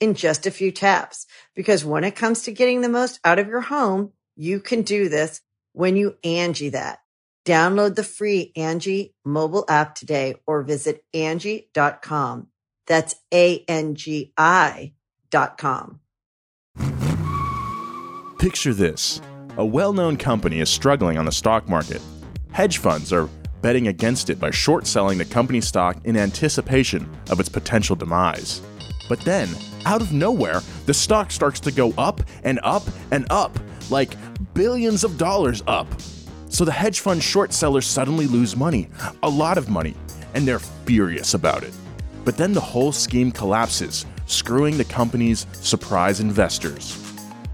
[0.00, 1.26] in just a few taps.
[1.54, 5.08] Because when it comes to getting the most out of your home, you can do
[5.08, 5.40] this
[5.72, 6.98] when you Angie that.
[7.44, 12.48] Download the free Angie mobile app today or visit Angie.com.
[12.86, 14.92] That's A-N-G-I
[15.30, 16.00] dot com.
[18.38, 19.20] Picture this.
[19.56, 22.02] A well-known company is struggling on the stock market.
[22.52, 23.28] Hedge funds are
[23.62, 28.60] betting against it by short selling the company stock in anticipation of its potential demise.
[29.08, 29.48] But then,
[29.84, 33.58] out of nowhere, the stock starts to go up and up and up,
[33.90, 34.16] like
[34.54, 35.86] billions of dollars up.
[36.48, 38.88] So the hedge fund short sellers suddenly lose money,
[39.22, 39.94] a lot of money,
[40.34, 41.74] and they're furious about it.
[42.24, 47.02] But then the whole scheme collapses, screwing the company's surprise investors.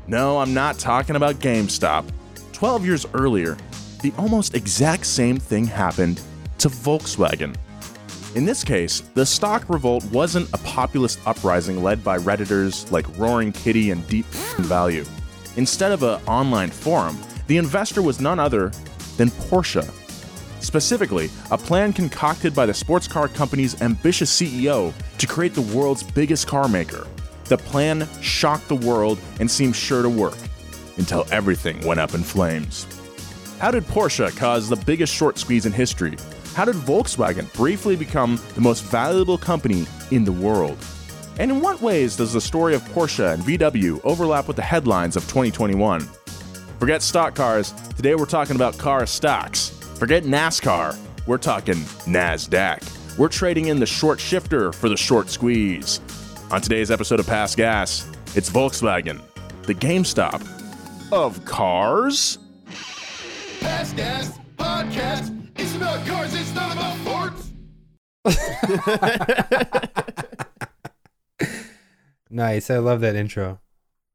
[0.07, 2.05] No, I'm not talking about GameStop.
[2.53, 3.57] 12 years earlier,
[4.03, 6.21] the almost exact same thing happened
[6.59, 7.57] to Volkswagen.
[8.35, 13.53] In this case, the stock revolt wasn't a populist uprising led by Redditors like Roaring
[13.53, 15.05] Kitty and Deep Value.
[15.57, 18.73] Instead of an online forum, the investor was none other
[19.19, 19.87] than Porsche.
[20.63, 26.03] Specifically, a plan concocted by the sports car company's ambitious CEO to create the world's
[26.03, 27.07] biggest car maker.
[27.47, 30.39] The plan shocked the world and seemed sure to work
[30.97, 32.87] until everything went up in flames.
[33.59, 36.17] How did Porsche cause the biggest short squeeze in history?
[36.55, 40.77] How did Volkswagen briefly become the most valuable company in the world?
[41.39, 45.17] And in what ways does the story of Porsche and VW overlap with the headlines
[45.17, 46.07] of 2021?
[46.79, 49.71] Forget stock cars, today we're talking about car stocks.
[49.99, 50.95] Forget NASCAR,
[51.27, 53.17] we're talking NASDAQ.
[53.17, 56.01] We're trading in the short shifter for the short squeeze.
[56.51, 59.23] On today's episode of Past Gas, it's Volkswagen,
[59.63, 60.47] the GameStop
[61.13, 62.37] of cars.
[63.61, 65.42] Past Gas Podcast.
[65.63, 67.51] It's about cars, it's not about forts.
[72.31, 72.71] Nice.
[72.71, 73.61] I love that intro.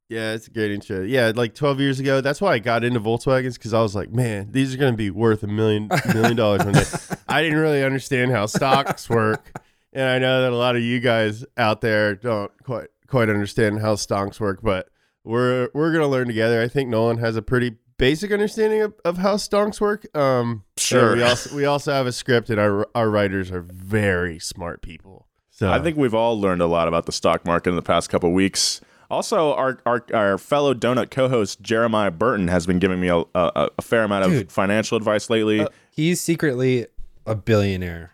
[0.10, 1.04] Yeah, it's a great intro.
[1.04, 4.10] Yeah, like 12 years ago, that's why I got into Volkswagens because I was like,
[4.10, 6.84] man, these are going to be worth a million million dollars one day.
[7.28, 9.52] I didn't really understand how stocks work,
[9.94, 13.80] and I know that a lot of you guys out there don't quite quite understand
[13.80, 14.90] how stocks work, but
[15.24, 16.62] we're we're going to learn together.
[16.62, 20.06] I think Nolan has a pretty basic understanding of, of how stonks work.
[20.16, 21.16] Um, Sure.
[21.16, 25.28] we also we also have a script, and our our writers are very smart people.
[25.52, 28.10] So I think we've all learned a lot about the stock market in the past
[28.10, 28.80] couple weeks.
[29.10, 33.70] Also, our, our our fellow donut co-host Jeremiah Burton has been giving me a, a,
[33.78, 34.52] a fair amount of Dude.
[34.52, 35.62] financial advice lately.
[35.62, 36.86] Uh, he's secretly
[37.26, 38.12] a billionaire.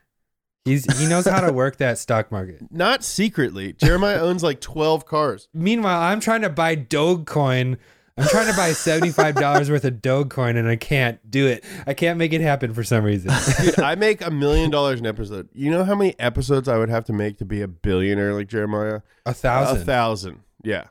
[0.65, 2.59] He's he knows how to work that stock market.
[2.71, 3.73] not secretly.
[3.73, 5.49] Jeremiah owns like twelve cars.
[5.53, 7.77] Meanwhile, I'm trying to buy Dogecoin.
[8.17, 11.63] I'm trying to buy seventy-five dollars worth of Dogecoin, and I can't do it.
[11.87, 13.31] I can't make it happen for some reason.
[13.61, 15.49] Dude, I make a million dollars an episode.
[15.53, 18.47] You know how many episodes I would have to make to be a billionaire like
[18.47, 19.01] Jeremiah?
[19.25, 19.81] A thousand.
[19.81, 20.39] A thousand.
[20.63, 20.85] Yeah.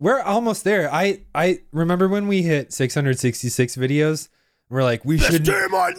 [0.00, 0.92] We're almost there.
[0.92, 4.28] I I remember when we hit 666 videos.
[4.68, 5.92] We're like, we should Day of my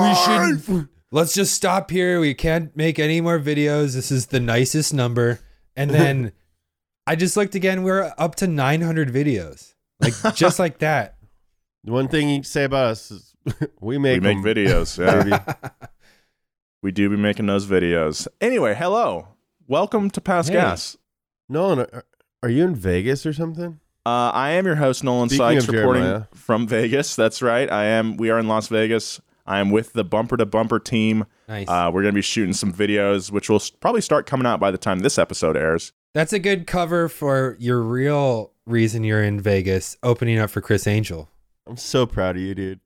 [0.00, 2.18] we should let's just stop here.
[2.18, 3.94] We can't make any more videos.
[3.94, 5.38] This is the nicest number.
[5.76, 6.32] And then
[7.06, 7.84] I just looked again.
[7.84, 11.16] We're up to 900 videos, like just like that.
[11.84, 13.34] The one thing you can say about us is
[13.80, 14.44] we make we make them.
[14.44, 14.98] videos.
[14.98, 15.54] Yeah.
[16.82, 18.26] we do be making those videos.
[18.40, 19.28] Anyway, hello.
[19.66, 20.56] Welcome to Past Hey.
[20.56, 20.96] Gas.
[21.48, 22.04] Nolan, are,
[22.42, 23.78] are you in Vegas or something?
[24.04, 26.26] Uh, I am your host, Nolan Speaking Sykes, of reporting Jeremiah.
[26.34, 27.14] from Vegas.
[27.14, 27.70] That's right.
[27.70, 28.16] I am.
[28.16, 29.20] We are in Las Vegas.
[29.46, 31.24] I am with the Bumper to Bumper team.
[31.48, 31.68] Nice.
[31.68, 34.58] Uh, we're going to be shooting some videos, which will s- probably start coming out
[34.60, 35.92] by the time this episode airs.
[36.14, 40.86] That's a good cover for your real reason you're in Vegas, opening up for Criss
[40.86, 41.28] Angel.
[41.66, 42.80] I'm so proud of you, dude.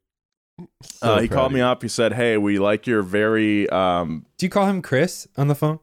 [0.82, 1.82] So uh, he called me up.
[1.82, 5.54] He said, "Hey, we like your very." Um, Do you call him Chris on the
[5.54, 5.80] phone?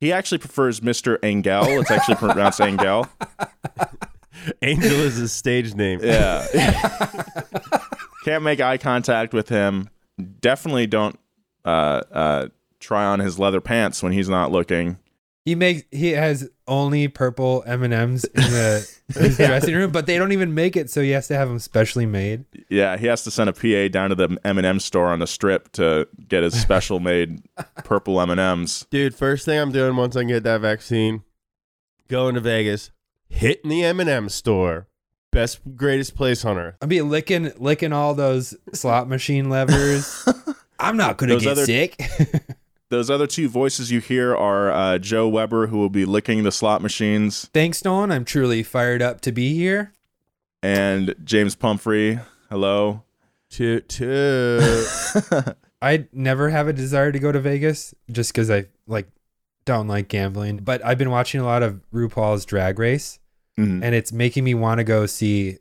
[0.00, 1.16] he actually prefers Mr.
[1.22, 1.64] Engel.
[1.80, 3.06] It's actually pronounced Engel.
[4.62, 6.00] Angel is his stage name.
[6.02, 6.44] Yeah.
[8.24, 9.88] Can't make eye contact with him.
[10.40, 11.16] Definitely don't
[11.64, 12.48] uh, uh,
[12.80, 14.98] try on his leather pants when he's not looking.
[15.44, 20.06] He makes he has only purple M and M's in the his dressing room, but
[20.06, 22.44] they don't even make it, so he has to have them specially made.
[22.68, 25.72] Yeah, he has to send a PA down to the M&M store on the strip
[25.72, 27.42] to get his special made
[27.84, 28.86] purple M&Ms.
[28.90, 31.24] Dude, first thing I'm doing once I get that vaccine,
[32.08, 32.92] going to Vegas,
[33.28, 34.86] hitting the M&M store.
[35.32, 36.76] Best, greatest place on earth.
[36.82, 40.28] I'll be licking licking all those slot machine levers.
[40.78, 41.96] I'm not gonna Those get other- sick.
[42.92, 46.52] Those other two voices you hear are uh, Joe Weber, who will be licking the
[46.52, 48.12] slot machines, Thanks, Don.
[48.12, 49.94] I'm truly fired up to be here.
[50.62, 52.20] and James Pumphrey.
[52.50, 53.02] Hello.
[53.48, 54.62] Toot toot.
[55.82, 59.08] I never have a desire to go to Vegas just because I like
[59.64, 60.58] don't like gambling.
[60.58, 63.18] But I've been watching a lot of RuPaul's Drag Race,
[63.58, 63.82] Mhm.
[63.82, 65.56] and it's making me want to go see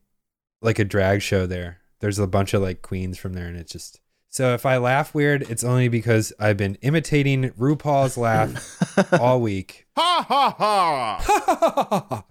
[0.62, 1.78] like a drag show there.
[2.02, 4.01] There's a bunch of like queens from there, and it's just
[4.32, 9.86] so if I laugh weird, it's only because I've been imitating RuPaul's laugh all week.
[9.96, 11.18] ha ha ha.
[11.22, 12.24] Ha, ha, ha.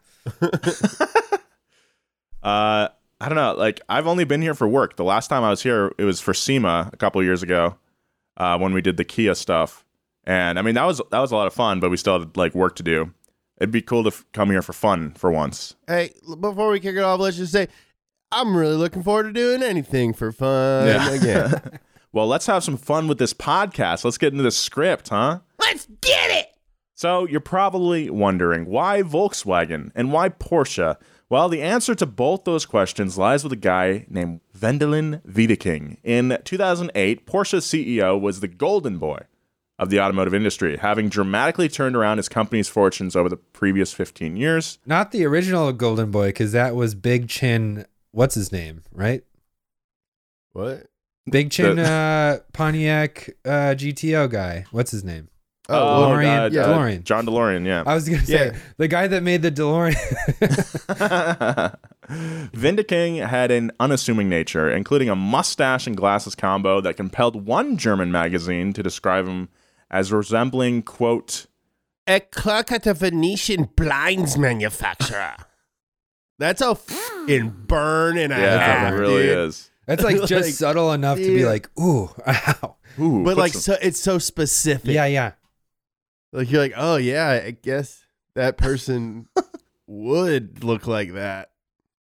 [2.42, 2.88] uh,
[3.20, 3.54] I don't know.
[3.54, 4.96] Like, I've only been here for work.
[4.96, 7.76] The last time I was here, it was for SEMA a couple of years ago
[8.36, 9.84] uh, when we did the Kia stuff.
[10.24, 12.36] And I mean, that was that was a lot of fun, but we still had
[12.36, 13.12] like work to do.
[13.60, 15.74] It'd be cool to f- come here for fun for once.
[15.86, 17.68] Hey, before we kick it off, let's just say
[18.32, 21.10] I'm really looking forward to doing anything for fun Yeah.
[21.10, 21.52] again.
[22.12, 24.04] Well, let's have some fun with this podcast.
[24.04, 25.40] Let's get into the script, huh?
[25.60, 26.46] Let's get it!
[26.94, 30.96] So, you're probably wondering why Volkswagen and why Porsche?
[31.28, 35.98] Well, the answer to both those questions lies with a guy named Wendelin Wiedeking.
[36.02, 39.20] In 2008, Porsche's CEO was the golden boy
[39.78, 44.36] of the automotive industry, having dramatically turned around his company's fortunes over the previous 15
[44.36, 44.78] years.
[44.84, 47.86] Not the original Golden Boy, because that was Big Chin.
[48.10, 48.82] What's his name?
[48.92, 49.24] Right?
[50.52, 50.88] what?
[51.30, 54.64] Big Chin The- uh, Pontiac uh, GTO guy.
[54.70, 55.28] What's his name?
[55.68, 56.46] Oh, DeLorean.
[56.46, 56.62] uh, yeah.
[56.64, 57.04] DeLorean.
[57.04, 57.84] John DeLorean, yeah.
[57.86, 58.58] I was gonna say Yeah.
[58.76, 59.94] the guy that made the DeLorean.
[62.10, 68.10] Wiedeking had an unassuming nature, including a mustache and glasses combo that compelled one German
[68.10, 69.48] magazine to describe him
[69.90, 71.46] as resembling, quote,
[72.08, 75.36] A clerk at a Venetian blinds manufacturer.
[76.38, 79.38] That's a fucking burn and a yeah, half, it really dude.
[79.38, 79.69] is.
[79.86, 81.46] That's like just Like, subtle enough to be yeah.
[81.46, 82.76] like, ooh, ow.
[82.98, 84.90] Ooh, But like, so it's so specific.
[84.90, 85.32] Yeah, yeah.
[86.32, 88.04] Like you're like, oh yeah, I guess
[88.34, 89.28] that person
[89.86, 91.50] would look like that.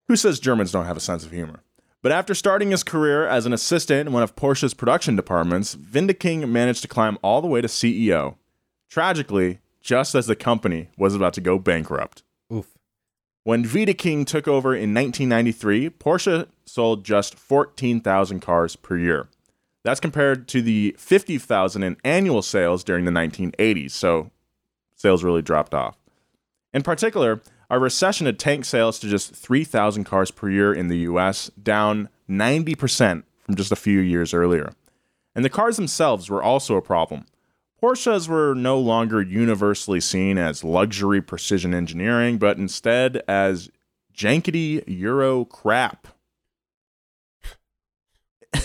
[0.08, 1.62] who says Germans don't have a sense of humor?
[2.02, 6.48] But after starting his career as an assistant in one of Porsche's production departments, Wiedeking
[6.48, 8.36] managed to climb all the way to CEO.
[8.88, 12.22] Tragically, just as the company was about to go bankrupt.
[13.46, 19.28] Wiedeking took over in 1993, Porsche sold just 14,000 cars per year.
[19.82, 24.30] That's compared to the 50,000 in annual sales during the 1980s, so
[24.94, 25.97] sales really dropped off.
[26.75, 30.99] In particular, a recession had tanked sales to just 3,000 cars per year in the
[30.99, 34.73] US, down 90% from just a few years earlier.
[35.35, 37.25] And the cars themselves were also a problem.
[37.80, 43.70] Porsches were no longer universally seen as luxury precision engineering, but instead as
[44.14, 46.08] jankety Euro crap.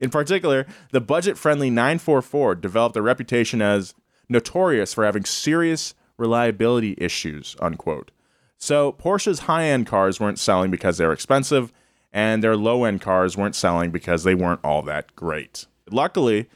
[0.00, 3.94] In particular, the budget friendly 944 developed a reputation as
[4.28, 8.10] notorious for having serious reliability issues, unquote.
[8.58, 11.72] So Porsche's high end cars weren't selling because they were expensive,
[12.12, 15.66] and their low end cars weren't selling because they weren't all that great.
[15.90, 16.50] Luckily,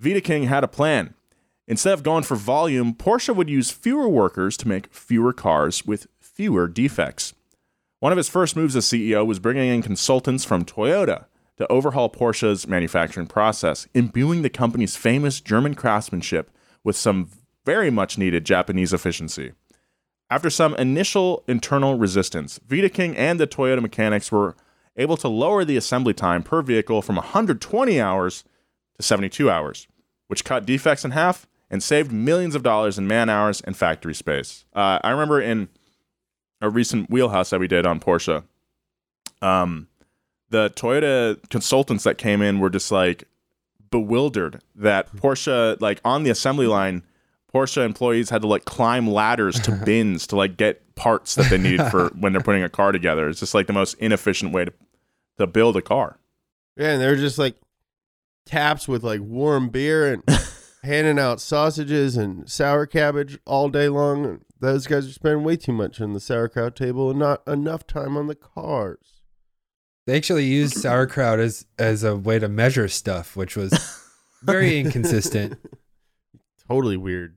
[0.00, 1.14] Wiedeking had a plan.
[1.66, 6.06] Instead of going for volume, Porsche would use fewer workers to make fewer cars with
[6.20, 7.32] fewer defects.
[8.00, 11.24] One of his first moves as CEO was bringing in consultants from Toyota
[11.56, 16.50] to overhaul Porsche's manufacturing process, imbuing the company's famous German craftsmanship
[16.82, 17.30] with some
[17.64, 19.52] very much needed Japanese efficiency.
[20.28, 24.54] After some initial internal resistance, Wiedeking and the Toyota mechanics were
[24.96, 28.44] able to lower the assembly time per vehicle from 120 hours
[28.96, 29.86] to 72 hours,
[30.28, 34.14] which cut defects in half and saved millions of dollars in man hours and factory
[34.14, 34.64] space.
[34.76, 35.68] Uh, I remember in
[36.60, 38.44] a recent wheelhouse that we did on Porsche.
[39.42, 39.88] Um,
[40.50, 43.24] the Toyota consultants that came in were just like
[43.90, 47.02] bewildered that Porsche, like on the assembly line,
[47.52, 51.58] Porsche employees had to like climb ladders to bins to like get parts that they
[51.58, 53.28] needed for when they're putting a car together.
[53.28, 54.72] It's just like the most inefficient way to
[55.38, 56.20] to build a car.
[56.76, 57.56] Yeah, and they're just like
[58.46, 60.22] taps with like warm beer and
[60.84, 64.40] handing out sausages and sour cabbage all day long.
[64.60, 68.16] Those guys are spending way too much on the sauerkraut table and not enough time
[68.16, 69.22] on the cars.
[70.06, 73.72] They actually used sauerkraut as as a way to measure stuff, which was
[74.42, 75.58] very inconsistent.
[76.68, 77.36] Totally weird.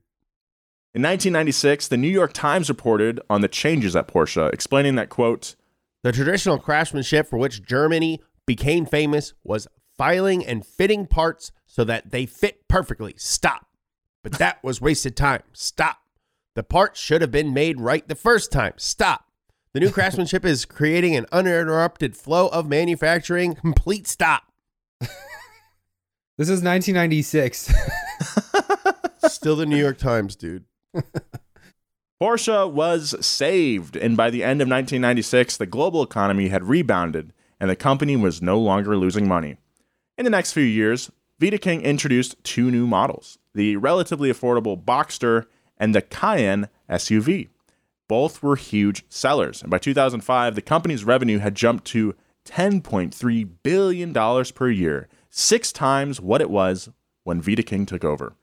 [0.94, 5.54] In 1996, the New York Times reported on the changes at Porsche, explaining that quote,
[6.02, 12.10] The traditional craftsmanship for which Germany became famous was filing and fitting parts so that
[12.10, 13.14] they fit perfectly.
[13.16, 13.68] Stop.
[14.24, 15.44] But that was wasted time.
[15.52, 15.98] Stop.
[16.56, 18.72] The parts should have been made right the first time.
[18.78, 19.26] Stop.
[19.74, 23.54] The new craftsmanship is creating an uninterrupted flow of manufacturing.
[23.54, 24.42] Complete stop.
[26.36, 27.72] This is 1996.
[29.28, 30.64] Still the New York Times, dude.
[32.22, 37.68] Porsche was saved, and by the end of 1996, the global economy had rebounded and
[37.68, 39.56] the company was no longer losing money.
[40.16, 45.94] In the next few years, Wiedeking introduced two new models the relatively affordable Boxster and
[45.94, 47.48] the Cayenne SUV.
[48.08, 52.14] Both were huge sellers, and by 2005, the company's revenue had jumped to
[52.44, 56.88] $10.3 billion per year, six times what it was
[57.24, 58.34] when Wiedeking took over.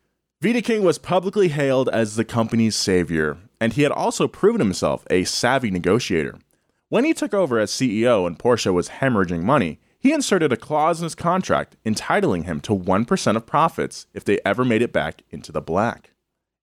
[0.41, 5.23] Wiedeking was publicly hailed as the company's savior, and he had also proven himself a
[5.23, 6.37] savvy negotiator.
[6.89, 10.99] When he took over as CEO and Porsche was hemorrhaging money, he inserted a clause
[10.99, 15.23] in his contract entitling him to 1% of profits if they ever made it back
[15.31, 16.11] into the black.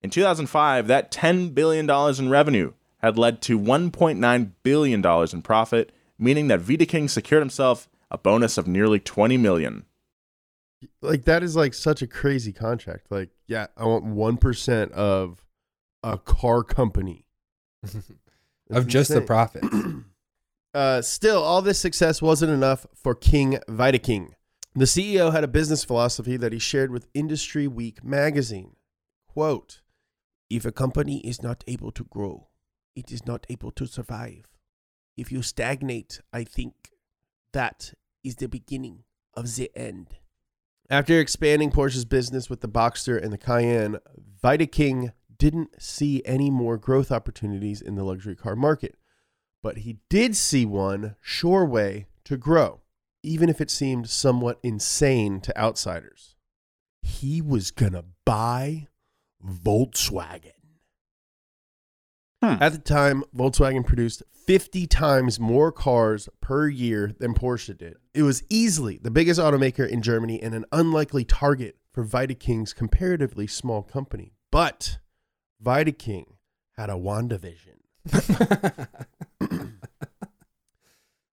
[0.00, 6.46] In 2005, that $10 billion in revenue had led to $1.9 billion in profit, meaning
[6.46, 9.86] that Wiedeking secured himself a bonus of nearly 20 million.
[11.00, 13.06] Like that is like such a crazy contract.
[13.10, 15.42] Like, yeah, I want one percent of
[16.04, 17.26] a car company.
[17.82, 18.04] of
[18.70, 19.26] That's just the insane.
[19.26, 19.64] profit.
[20.74, 24.30] Uh, still, all this success wasn't enough for King Wiedeking.
[24.74, 28.76] The CEO had a business philosophy that he shared with Industry Week magazine.
[29.28, 29.82] Quote,
[30.48, 32.48] if a company is not able to grow,
[32.96, 34.46] it is not able to survive.
[35.14, 36.72] If you stagnate, I think
[37.52, 37.92] that
[38.24, 40.16] is the beginning of the end.
[40.88, 43.98] After expanding Porsche's business with the Boxster and the Cayenne,
[44.42, 48.96] Wiedeking didn't see any more growth opportunities in the luxury car market
[49.62, 52.80] but he did see one sure way to grow,
[53.22, 56.34] even if it seemed somewhat insane to outsiders.
[57.02, 58.88] He was going to buy
[59.44, 60.52] Volkswagen.
[62.42, 62.56] Hmm.
[62.60, 67.96] At the time, Volkswagen produced 50 times more cars per year than Porsche did.
[68.14, 73.46] It was easily the biggest automaker in Germany and an unlikely target for Wiedeking's comparatively
[73.46, 74.32] small company.
[74.50, 74.98] But
[75.62, 76.24] Wiedeking
[76.76, 77.81] had a WandaVision.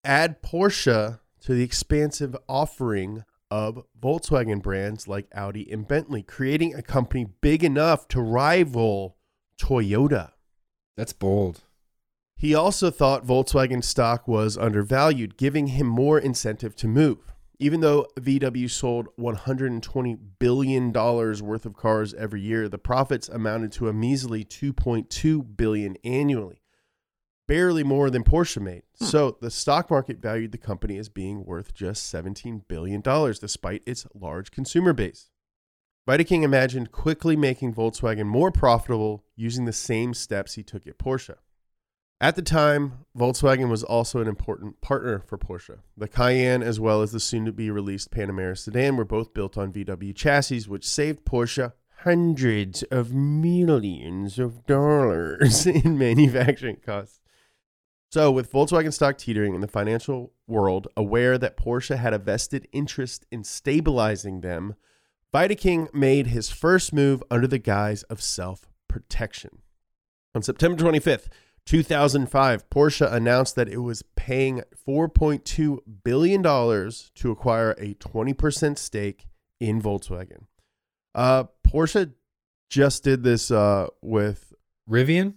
[0.03, 6.81] Add Porsche to the expansive offering of Volkswagen brands like Audi and Bentley, creating a
[6.81, 9.17] company big enough to rival
[9.59, 10.31] Toyota.
[10.95, 11.61] That's bold.
[12.35, 17.33] He also thought Volkswagen stock was undervalued, giving him more incentive to move.
[17.61, 23.89] Even though VW sold $120 billion worth of cars every year, the profits amounted to
[23.89, 26.61] a measly 2.2 billion annually,
[27.49, 28.83] barely more than Porsche made.
[28.99, 29.05] Hmm.
[29.05, 34.07] So the stock market valued the company as being worth just $17 billion, despite its
[34.13, 35.29] large consumer base.
[36.07, 41.35] Wiedeking imagined quickly making Volkswagen more profitable using the same steps he took at Porsche.
[42.21, 45.79] At the time, Volkswagen was also an important partner for Porsche.
[45.95, 49.57] The Cayenne, as well as the soon to be released Panamera sedan, were both built
[49.57, 51.71] on VW chassis, which saved Porsche
[52.03, 57.21] hundreds of millions of dollars in manufacturing costs.
[58.11, 62.67] So, with Volkswagen stock teetering in the financial world, aware that Porsche had a vested
[62.73, 64.75] interest in stabilizing them,
[65.33, 69.59] Wiedeking made his first move under the guise of self protection.
[70.35, 71.27] On September 25th,
[71.65, 79.27] 2005, Porsche announced that it was paying $4.2 billion to acquire a 20% stake
[79.59, 80.45] in Volkswagen.
[81.13, 82.13] Uh, Porsche
[82.69, 84.53] just did this uh, with,
[84.89, 85.35] Rivian?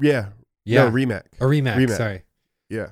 [0.00, 0.28] yeah,
[0.64, 0.84] Yeah.
[0.84, 1.26] no, Rimac.
[1.40, 1.96] A Remax, Rimac.
[1.96, 2.22] sorry.
[2.68, 2.88] Yeah.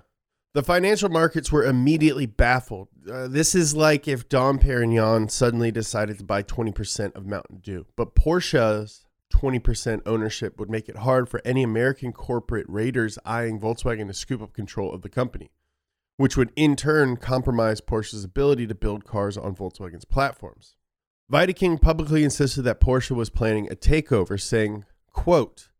[0.54, 2.88] The financial markets were immediately baffled.
[3.10, 7.86] Uh, this is like if Dom Perignon suddenly decided to buy 20% of Mountain Dew.
[7.96, 14.06] But Porsche's 20% ownership would make it hard for any American corporate raiders eyeing Volkswagen
[14.06, 15.50] to scoop up control of the company,
[16.16, 20.76] which would in turn compromise Porsche's ability to build cars on Volkswagen's platforms.
[21.30, 25.70] Wiedeking publicly insisted that Porsche was planning a takeover, saying, quote,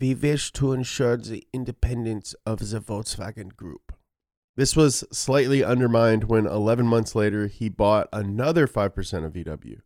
[0.00, 3.92] We wish to ensure the independence of the Volkswagen Group.
[4.56, 9.80] This was slightly undermined when 11 months later he bought another 5% of VW.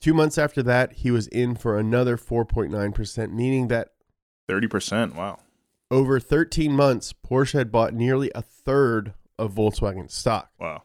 [0.00, 3.88] Two months after that, he was in for another 4.9%, meaning that
[4.48, 5.14] 30%.
[5.14, 5.38] Wow.
[5.90, 10.50] over 13 months, Porsche had bought nearly a third of Volkswagen stock.
[10.60, 10.82] Wow.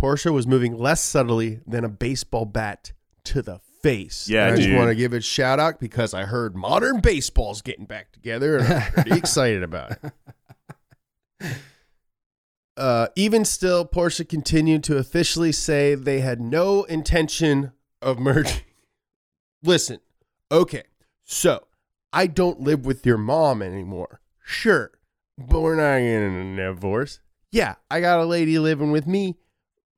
[0.00, 2.92] Porsche was moving less subtly than a baseball bat
[3.24, 4.28] to the face.
[4.28, 7.00] Yeah, And I just want to give it a shout out because I heard modern
[7.00, 9.92] baseball's getting back together and I'm pretty excited about
[11.40, 11.54] it.
[12.76, 17.72] Uh, even still, Porsche continued to officially say they had no intention
[18.04, 18.60] of merging.
[19.62, 19.98] Listen,
[20.52, 20.82] okay,
[21.24, 21.64] so
[22.12, 24.20] I don't live with your mom anymore.
[24.44, 24.90] Sure,
[25.38, 27.20] but we're not getting a divorce.
[27.50, 29.36] Yeah, I got a lady living with me,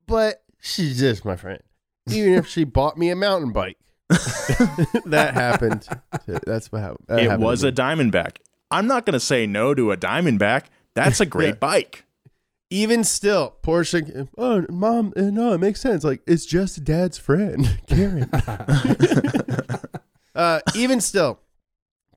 [0.05, 1.61] but she's just my friend.
[2.09, 3.77] Even if she bought me a mountain bike,
[5.05, 5.81] that happened.
[5.81, 7.05] to- that's what happened.
[7.09, 8.37] that it happened was a Diamondback.
[8.71, 10.65] I'm not going to say no to a Diamondback.
[10.93, 11.59] That's a great Yeah.
[11.59, 12.05] bike.
[12.69, 14.27] Even still, Porsche.
[14.37, 16.03] Oh, mom, uh, no, it makes sense.
[16.03, 18.29] Like it's just dad's friend, Karen.
[20.35, 21.39] uh, even still,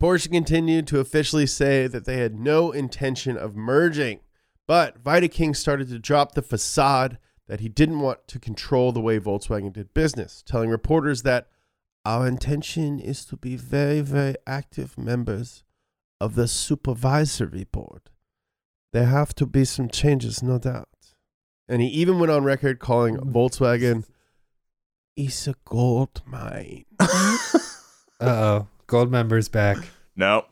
[0.01, 4.21] Porsche continued to officially say that they had no intention of merging,
[4.67, 9.21] but Wiedeking started to drop the facade that he didn't want to control the way
[9.21, 11.49] Volkswagen did business, telling reporters that
[12.05, 15.63] our intention is to be very, very active members
[16.21, 18.10] of the supervisory board.
[18.93, 20.89] There have to be some changes, no doubt.
[21.69, 24.05] And he even went on record calling Volkswagen
[25.17, 26.85] is a gold mine.
[28.21, 28.69] Uh oh.
[28.87, 29.79] Gold members back.
[30.15, 30.45] No.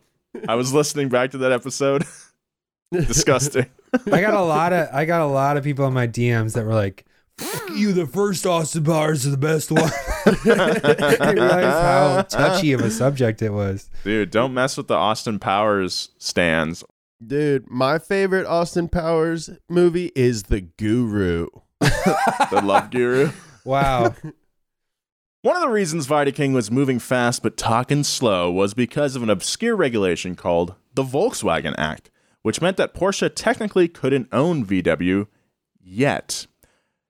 [0.48, 2.02] I was listening back to that episode.
[2.92, 3.66] Disgusting.
[4.10, 6.64] I got a lot of I got a lot of people in my DMs that
[6.64, 7.04] were like,
[7.36, 9.90] "Fuck you, the first Austin Powers is the best one."
[10.24, 13.90] I realized how touchy of a subject it was.
[14.04, 16.82] Dude, don't mess with the Austin Powers stands.
[17.24, 21.48] Dude, my favorite Austin Powers movie is The Guru.
[21.80, 23.30] The Love Guru.
[23.64, 24.14] Wow.
[25.42, 29.30] One of the reasons King was moving fast but talking slow was because of an
[29.30, 32.10] obscure regulation called the Volkswagen Act,
[32.42, 35.26] which meant that Porsche technically couldn't own VW
[35.80, 36.46] yet.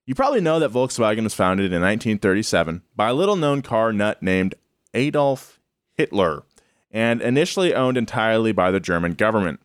[0.07, 4.23] You probably know that Volkswagen was founded in 1937 by a little known car nut
[4.23, 4.55] named
[4.95, 5.61] Adolf
[5.97, 6.45] Hitler
[6.91, 9.61] and initially owned entirely by the German government.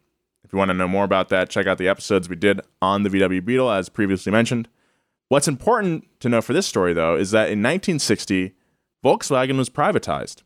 [0.53, 3.01] If you want to know more about that, check out the episodes we did on
[3.01, 4.69] the VW Beetle, as previously mentioned.
[5.27, 8.53] What's important to know for this story, though, is that in 1960,
[9.03, 10.43] Volkswagen was privatized.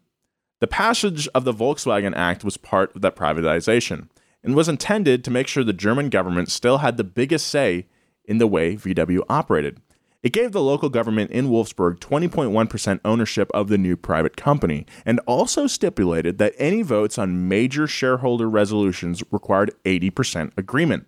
[0.61, 4.07] The passage of the Volkswagen Act was part of that privatization
[4.41, 7.87] and was intended to make sure the German government still had the biggest say
[8.23, 9.81] in the way VW operated.
[10.27, 15.21] It gave the local government in Wolfsburg 20.1% ownership of the new private company and
[15.25, 21.07] also stipulated that any votes on major shareholder resolutions required 80% agreement,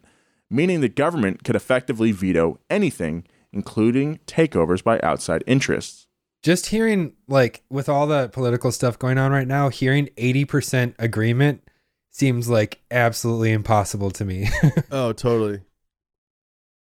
[0.49, 6.07] meaning the government could effectively veto anything, including takeovers by outside interests.
[6.41, 11.61] Just hearing like with all the political stuff going on right now, hearing 80% agreement
[12.09, 14.47] seems like absolutely impossible to me.
[14.93, 15.59] Oh, totally.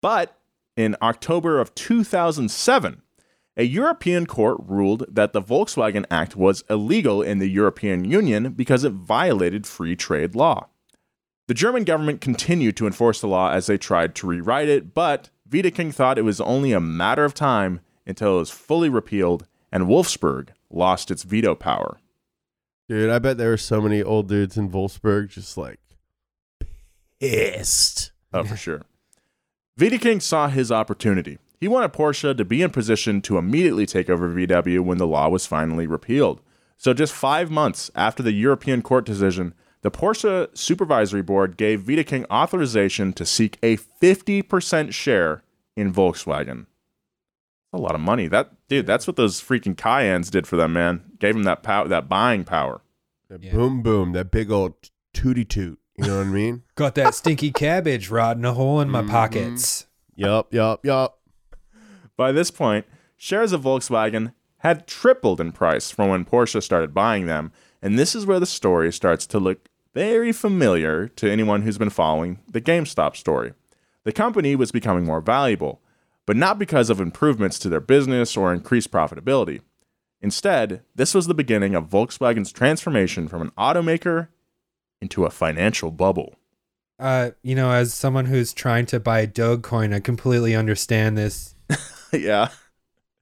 [0.00, 0.34] But
[0.76, 3.02] in October of 2007,
[3.56, 8.84] a European court ruled that the Volkswagen Act was illegal in the European Union because
[8.84, 10.68] it violated free trade law.
[11.48, 15.28] The German government continued to enforce the law as they tried to rewrite it, but
[15.48, 19.84] Wiedeking thought it was only a matter of time until it was fully repealed and
[19.84, 21.98] Wolfsburg lost its veto power.
[22.88, 25.80] Dude, I bet there were so many old dudes in Wolfsburg just like
[27.20, 28.12] pissed.
[28.32, 28.82] Oh, for sure.
[29.78, 31.38] Wiedeking saw his opportunity.
[31.60, 35.28] He wanted Porsche to be in position to immediately take over VW when the law
[35.28, 36.40] was finally repealed.
[36.76, 42.26] So, just five months after the European court decision, the Porsche Supervisory Board gave Wiedeking
[42.30, 45.44] authorization to seek a 50% share
[45.76, 46.66] in Volkswagen.
[47.72, 48.26] A lot of money.
[48.26, 51.02] That dude, that's what those freaking Cayennes did for them, man.
[51.18, 52.82] Gave them that power, that buying power.
[53.28, 53.52] That Yeah.
[53.52, 54.74] boom boom, that big old
[55.14, 55.78] tooty toot.
[55.96, 56.62] You know what I mean?
[56.74, 59.10] Got that stinky cabbage rotting a hole in my Mhm.
[59.10, 59.86] pockets.
[60.14, 61.18] yup, yup, yup.
[62.16, 67.26] By this point, shares of Volkswagen had tripled in price from when Porsche started buying
[67.26, 67.50] them,
[67.80, 71.90] and this is where the story starts to look very familiar to anyone who's been
[71.90, 73.52] following the GameStop story.
[74.04, 75.80] The company was becoming more valuable,
[76.26, 79.60] but not because of improvements to their business or increased profitability.
[80.20, 84.28] Instead, this was the beginning of Volkswagen's transformation from an automaker
[85.02, 86.36] into a financial bubble.
[86.98, 91.56] Uh, you know, as someone who's trying to buy Dogecoin, I completely understand this.
[92.12, 92.48] yeah.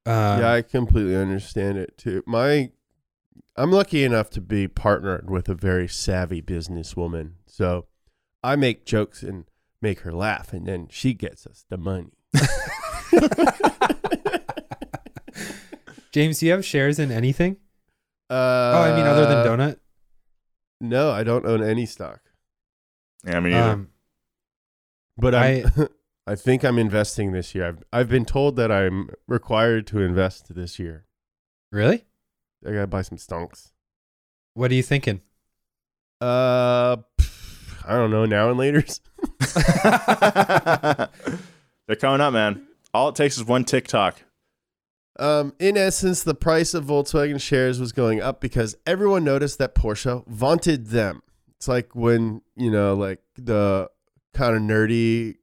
[0.07, 2.23] Um, yeah, I completely understand it too.
[2.27, 2.71] My,
[3.57, 7.87] I'm lucky enough to be partnered with a very savvy businesswoman, so
[8.45, 9.45] I make jokes and
[9.81, 12.12] make her laugh, and then she gets us the money.
[16.12, 17.57] James, do you have shares in anything?
[18.29, 19.79] Uh, oh, I mean, other than Donut.
[20.81, 22.21] No, I don't own any stock,
[23.27, 23.71] Yeah, I mean, either.
[23.73, 23.88] Um,
[25.19, 25.88] but I- I'm,
[26.27, 27.66] I think I'm investing this year.
[27.66, 31.07] I've I've been told that I'm required to invest this year.
[31.73, 32.05] really?
[32.66, 33.73] I gotta buy some stonks.
[34.55, 35.23] What are you thinking?
[36.21, 38.27] Uh, pff, I don't know.
[38.27, 39.01] Now and later's.
[41.87, 42.66] they're coming up, man.
[42.93, 44.23] All it takes is one TikTok.
[45.18, 49.75] Um, in essence, the price of Volkswagen shares was going up because everyone noticed that
[49.75, 51.23] Porsche vaunted them.
[51.57, 53.90] It's like when, you know, like the
[54.33, 55.35] kind of nerdy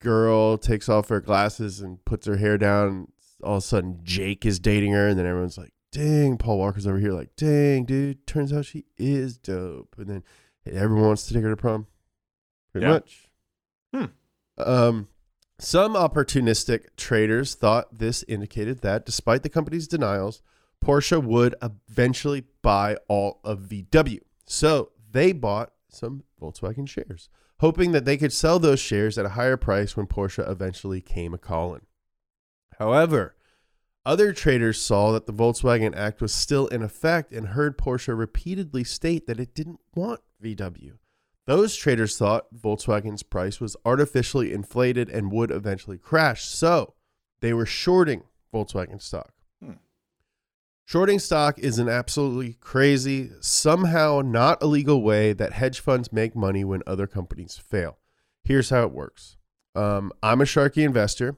[0.00, 2.88] girl takes off her glasses and puts her hair down.
[2.88, 5.08] And all of a sudden, Jake is dating her.
[5.08, 7.12] And then everyone's like, dang, Paul Walker's over here.
[7.12, 9.94] Like, dang, dude, turns out she is dope.
[9.96, 10.24] And then
[10.66, 11.86] everyone wants to take her to prom.
[12.72, 12.92] Pretty Yeah.
[12.94, 13.28] much.
[13.94, 14.04] Hmm.
[14.58, 15.08] Um,
[15.62, 20.42] some opportunistic traders thought this indicated that, despite the company's denials,
[20.84, 24.20] Porsche would eventually buy all of VW.
[24.46, 27.28] So they bought some Volkswagen shares,
[27.60, 31.32] hoping that they could sell those shares at a higher price when Porsche eventually came
[31.32, 31.82] a calling.
[32.78, 33.36] However,
[34.04, 38.82] other traders saw that the Volkswagen Act was still in effect and heard Porsche repeatedly
[38.82, 40.94] state that it didn't want VW.
[41.46, 46.94] Those traders thought Volkswagen's price was artificially inflated and would eventually crash, so
[47.40, 48.22] they were shorting
[48.54, 49.32] Volkswagen stock.
[49.60, 49.72] Hmm.
[50.84, 56.64] Shorting stock is an absolutely crazy, somehow not illegal way that hedge funds make money
[56.64, 57.98] when other companies fail.
[58.44, 59.36] Here's how it works
[59.74, 61.36] um, I'm a Sharky investor.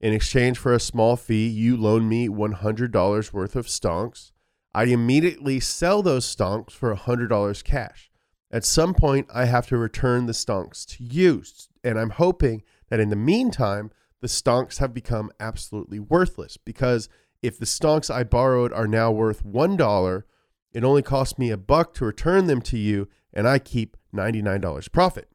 [0.00, 4.30] In exchange for a small fee, you loan me $100 worth of stonks.
[4.72, 8.07] I immediately sell those stonks for $100 cash.
[8.50, 11.42] At some point, I have to return the stonks to you.
[11.84, 17.08] And I'm hoping that in the meantime, the stonks have become absolutely worthless because
[17.42, 20.22] if the stonks I borrowed are now worth $1,
[20.72, 24.90] it only costs me a buck to return them to you, and I keep $99
[24.92, 25.28] profit.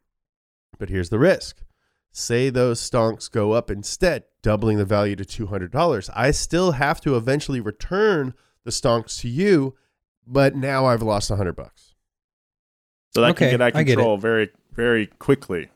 [0.78, 1.64] But here's the risk.
[2.12, 6.10] Say those stonks go up instead, doubling the value to $200.
[6.14, 8.34] I still have to eventually return
[8.66, 9.76] the stonks to you,
[10.28, 11.93] but now I've lost 100 bucks.
[13.16, 15.70] So that Okay, can get out of I get control very, very quickly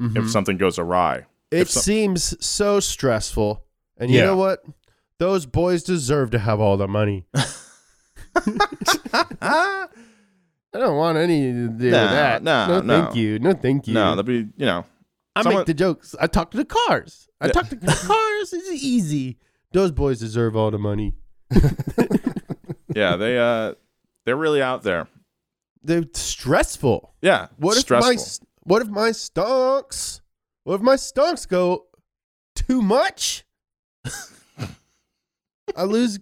[0.00, 0.16] Mhm.
[0.24, 1.26] if something goes awry.
[1.50, 3.62] It if some- seems so stressful.
[3.98, 4.26] And you Yeah.
[4.26, 4.64] know what?
[5.18, 7.26] Those boys deserve to have all the money.
[9.54, 12.42] I don't want any to do with that.
[12.42, 13.02] no, no, no.
[13.04, 13.38] thank you.
[13.38, 13.94] No, thank you.
[13.94, 14.84] No, that'd be, you know,
[15.36, 16.14] I someone- make the jokes.
[16.20, 17.28] I talk to the cars.
[17.40, 17.52] I Yeah.
[17.52, 18.52] talk to the cars.
[18.52, 19.38] It's easy.
[19.72, 21.14] Those boys deserve all the money.
[22.94, 23.74] yeah, they, uh,
[24.24, 25.08] they're really out there.
[25.82, 27.14] They're stressful.
[27.22, 27.48] Yeah.
[27.56, 28.12] What stressful.
[28.12, 30.20] if my what if my stonks?
[30.64, 31.86] What if my stonks go
[32.54, 33.44] too much?
[35.76, 36.20] I lose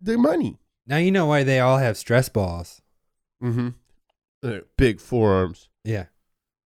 [0.00, 0.58] the money.
[0.86, 2.80] Now you know why they all have stress balls.
[3.42, 4.58] Mm-hmm.
[4.76, 5.68] big forearms.
[5.84, 6.06] Yeah.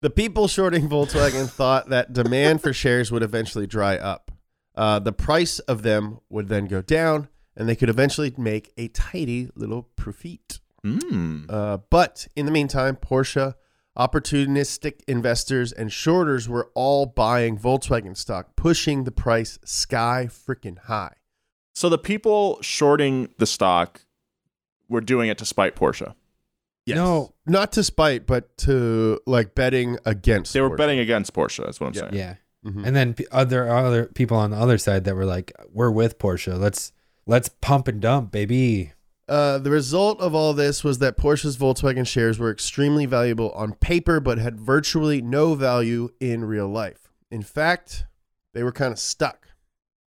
[0.01, 4.31] The people shorting Volkswagen thought that demand for shares would eventually dry up.
[4.75, 8.87] Uh, the price of them would then go down, and they could eventually make a
[8.89, 10.59] tidy little profit.
[10.85, 11.45] Mm.
[11.49, 13.55] Uh, but in the meantime, Porsche,
[13.97, 21.13] opportunistic investors, and shorters were all buying Volkswagen stock, pushing the price sky freaking high.
[21.73, 24.01] So the people shorting the stock
[24.87, 26.13] were doing it to spite Porsche.
[26.85, 26.95] Yes.
[26.95, 27.33] No.
[27.45, 30.53] not to spite, but to like betting against.
[30.53, 30.77] They were Porsche.
[30.77, 31.63] betting against Porsche.
[31.65, 31.99] That's what I'm Yeah.
[32.01, 32.13] saying.
[32.15, 32.35] Yeah.
[32.65, 32.85] Mhm.
[32.87, 36.17] And then p- other other people on the other side that were like, "We're with
[36.17, 36.57] Porsche.
[36.59, 36.91] Let's
[37.27, 38.93] let's pump and dump, baby."
[39.29, 43.73] Uh, the result of all this was that Porsche's Volkswagen shares were extremely valuable on
[43.75, 47.11] paper, but had virtually no value in real life.
[47.29, 48.05] In fact,
[48.55, 49.49] they were kind of stuck.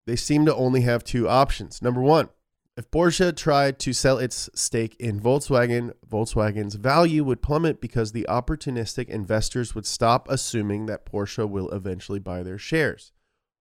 [0.08, 1.80] They seemed to only have two options.
[1.80, 2.30] Number one,
[2.76, 8.26] if Porsche tried to sell its stake in Volkswagen, Volkswagen's value would plummet because the
[8.28, 13.12] opportunistic investors would stop assuming that Porsche will eventually buy their shares.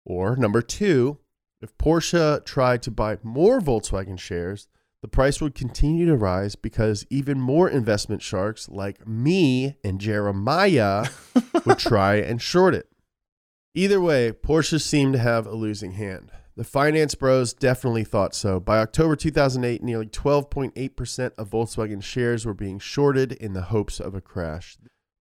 [0.04, 1.18] Or number two,
[1.60, 4.68] if Porsche tried to buy more Volkswagen shares,
[5.00, 11.06] the price would continue to rise because even more investment sharks like me and Jeremiah
[11.66, 12.88] would try and short it.
[13.74, 16.32] Either way, Porsche seemed to have a losing hand.
[16.56, 18.58] The finance bros definitely thought so.
[18.58, 24.16] By October 2008, nearly 12.8% of Volkswagen shares were being shorted in the hopes of
[24.16, 24.76] a crash.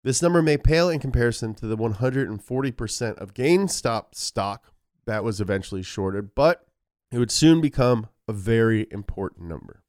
[0.05, 4.71] This number may pale in comparison to the 140% of GameStop stock
[5.05, 6.65] that was eventually shorted, but
[7.11, 9.83] it would soon become a very important number.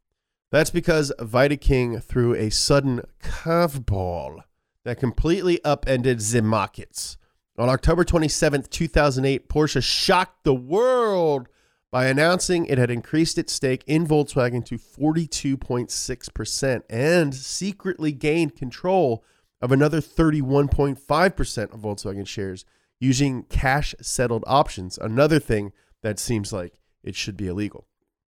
[0.50, 4.40] That's because Wiedeking threw a sudden curveball
[4.84, 7.16] that completely upended the markets.
[7.58, 11.48] On October 27th, 2008, Porsche shocked the world
[11.90, 19.24] by announcing it had increased its stake in Volkswagen to 42.6% and secretly gained control
[19.62, 22.64] of another 31.5% of Volkswagen shares
[23.00, 25.72] using cash settled options, another thing
[26.02, 27.86] that seems like it should be illegal.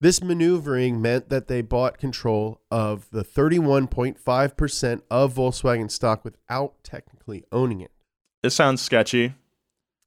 [0.01, 7.43] This maneuvering meant that they bought control of the 31.5% of Volkswagen stock without technically
[7.51, 7.91] owning it.
[8.43, 9.33] This sounds sketchy.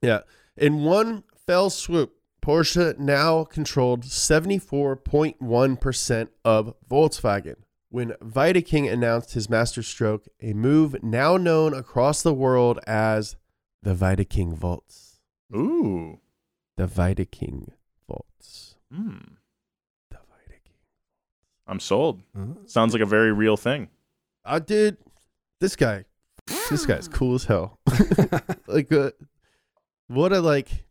[0.02, 0.19] Yeah.
[0.56, 7.56] In one fell swoop, Porsche now controlled 74.1% of Volkswagen.
[7.89, 13.36] When Wiedeking announced his masterstroke, a move now known across the world as
[13.82, 15.21] the Wiedeking Volts.
[15.56, 16.19] Ooh.
[16.78, 17.71] The Wiedeking
[18.08, 18.75] Volts.
[18.93, 19.38] Hmm.
[21.69, 21.75] The Vita King.
[21.75, 22.21] I'm sold.
[22.36, 22.67] Huh?
[22.67, 23.89] Sounds like a very real thing.
[24.45, 24.97] I did.
[25.60, 26.05] This guy,
[26.69, 27.79] this guy's cool as hell.
[28.67, 29.12] like, uh,
[30.08, 30.86] what a like.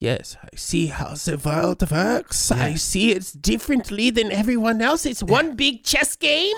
[0.00, 2.52] Yes, I see how the world works.
[2.52, 5.04] I see it's differently than everyone else.
[5.04, 6.56] It's one big chess game.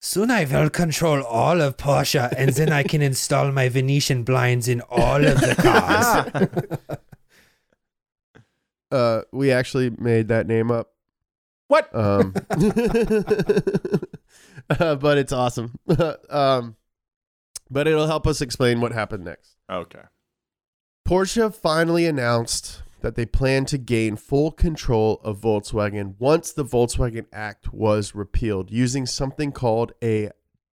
[0.00, 4.68] Soon I will control all of Porsche, and then I can install my Venetian blinds
[4.68, 6.98] in all of the cars.
[8.90, 10.92] Uh, we actually made that name up.
[11.68, 11.94] What?
[11.94, 12.34] Um,
[14.70, 15.78] uh, but it's awesome.
[16.30, 16.76] um,
[17.70, 19.56] but it'll help us explain what happened next.
[19.70, 20.02] Okay.
[21.06, 27.26] Porsche finally announced that they plan to gain full control of Volkswagen once the Volkswagen
[27.32, 30.30] Act was repealed using something called a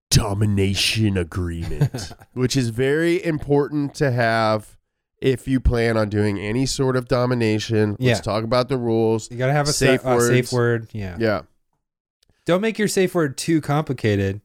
[0.10, 4.75] domination agreement, which is very important to have
[5.26, 7.92] if you plan on doing any sort of domination.
[8.00, 8.14] Let's Yeah.
[8.22, 9.30] talk about the rules.
[9.32, 10.88] You gotta have a Safe safe, uh, safe word.
[10.94, 11.18] Yeah.
[11.20, 11.42] Yeah.
[12.46, 14.42] Don't make your safe word too complicated.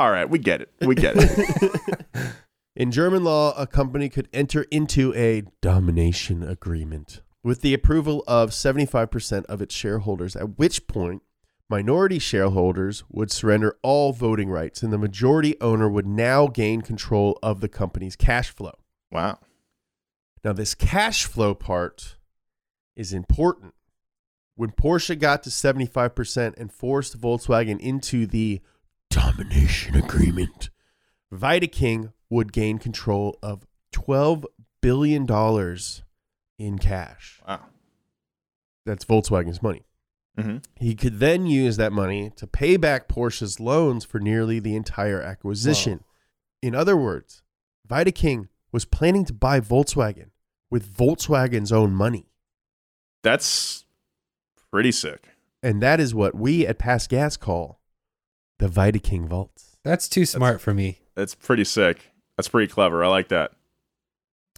[0.00, 0.28] All right.
[0.28, 0.70] We get it.
[0.80, 2.32] We get it.
[2.76, 8.50] In German law, a company could enter into a domination agreement with the approval of
[8.50, 11.22] 75% of its shareholders, at which point
[11.68, 17.38] minority shareholders would surrender all voting rights and the majority owner would now gain control
[17.42, 18.72] of the company's cash flow.
[19.12, 19.38] wow.
[20.44, 22.16] Now, this cash flow part
[22.96, 23.74] is important.
[24.56, 28.60] When Porsche got to 75% and forced Volkswagen into the
[29.10, 30.70] domination agreement,
[31.32, 34.44] Wiedeking would gain control of $12
[34.82, 35.26] billion
[36.58, 37.40] in cash.
[37.46, 37.60] Wow.
[38.86, 39.84] That's Volkswagen's money.
[40.38, 44.76] hmm He could then use that money to pay back Porsche's loans for nearly the
[44.76, 46.04] entire acquisition.
[46.62, 47.42] In other words,
[47.88, 50.30] Wiedeking was planning to buy Volkswagen
[50.70, 52.26] with Volkswagen's own money.
[53.22, 53.84] That's
[54.70, 55.28] pretty sick.
[55.62, 57.80] And that is what we at Past Gas call
[58.58, 59.76] the Wiedeking Vaults.
[59.82, 61.00] That's too smart for me.
[61.14, 62.12] That's pretty sick.
[62.36, 63.04] That's pretty clever.
[63.04, 63.52] I like that.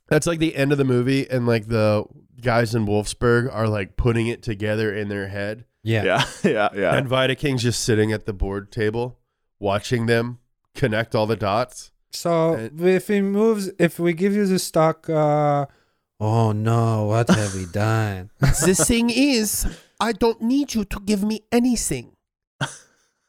[0.09, 2.05] That's like the end of the movie, and like the
[2.41, 5.65] guys in Wolfsburg are like putting it together in their head.
[5.83, 6.05] Yeah.
[6.05, 6.25] Yeah.
[6.45, 6.69] Yeah.
[6.75, 6.97] Yeah.
[6.97, 9.19] And Wiedeking's just sitting at the board table
[9.59, 10.39] watching them
[10.75, 11.92] connect all the dots.
[12.13, 15.67] So And- if he moves, if we give you the stock, uh,
[16.21, 18.31] oh no, what have we done?
[18.41, 19.67] the thing is,
[19.99, 22.13] I don't need you to give me anything,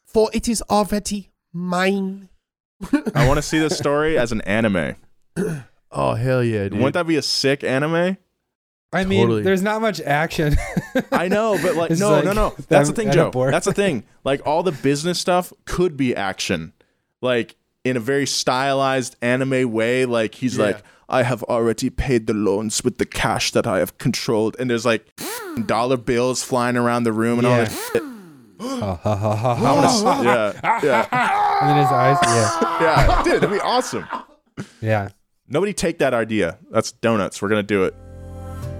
[0.05, 2.29] for it is already mine.
[3.15, 4.95] I want to see this story as an anime.
[5.95, 6.73] Oh hell yeah, dude!
[6.73, 8.17] Wouldn't that be a sick anime?
[8.91, 9.43] I mean, Totally.
[9.43, 10.55] there's not much action.
[11.11, 12.55] I know, but like, no, like no, no.
[12.67, 13.29] That's the thing, Joe.
[13.51, 14.03] That's the thing.
[14.23, 16.73] Like, all the business stuff could be action,
[17.21, 20.05] like in a very stylized anime way.
[20.05, 20.65] Like, he's Yeah.
[20.65, 24.69] like, I have already paid the loans with the cash that I have controlled, and
[24.69, 25.05] there's like
[25.65, 27.63] dollar bills flying around the room and all Yeah.
[27.65, 27.89] that.
[27.93, 28.03] Shit.
[28.61, 30.21] Ha, ha, ha, ha, I wanna ha.
[30.23, 34.05] yeah, yeah, and then his eyes, yeah, yeah, dude, that'd be awesome.
[34.79, 35.09] yeah.
[35.49, 36.57] Nobody take that idea.
[36.71, 37.41] That's donuts.
[37.41, 37.93] We're gonna do it.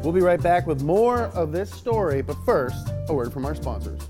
[0.02, 3.56] We'll be right back with more of this story, but first, a word from our
[3.56, 4.10] sponsors.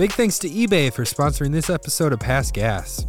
[0.00, 3.06] Big thanks to eBay for sponsoring this episode of Past Gas.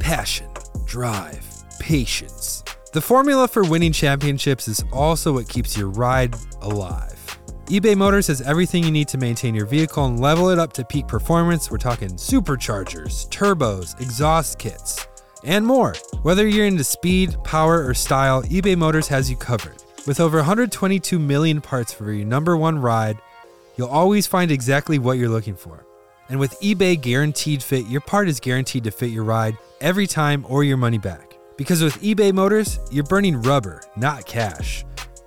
[0.00, 0.50] Passion,
[0.84, 1.46] drive,
[1.78, 2.64] patience.
[2.92, 7.38] The formula for winning championships is also what keeps your ride alive.
[7.66, 10.84] eBay Motors has everything you need to maintain your vehicle and level it up to
[10.84, 11.70] peak performance.
[11.70, 15.06] We're talking superchargers, turbos, exhaust kits,
[15.44, 15.94] and more.
[16.22, 19.80] Whether you're into speed, power, or style, eBay Motors has you covered.
[20.08, 23.18] With over 122 million parts for your number one ride,
[23.76, 25.86] you'll always find exactly what you're looking for.
[26.32, 30.46] And with eBay Guaranteed Fit, your part is guaranteed to fit your ride every time
[30.48, 31.36] or your money back.
[31.58, 34.82] Because with eBay Motors, you're burning rubber, not cash.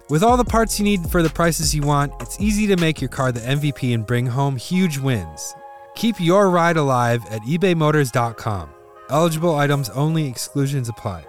[0.10, 3.02] With all the parts you need for the prices you want, it's easy to make
[3.02, 5.54] your car the MVP and bring home huge wins.
[5.94, 8.72] Keep your ride alive at ebaymotors.com.
[9.12, 11.24] Eligible items only, exclusions apply.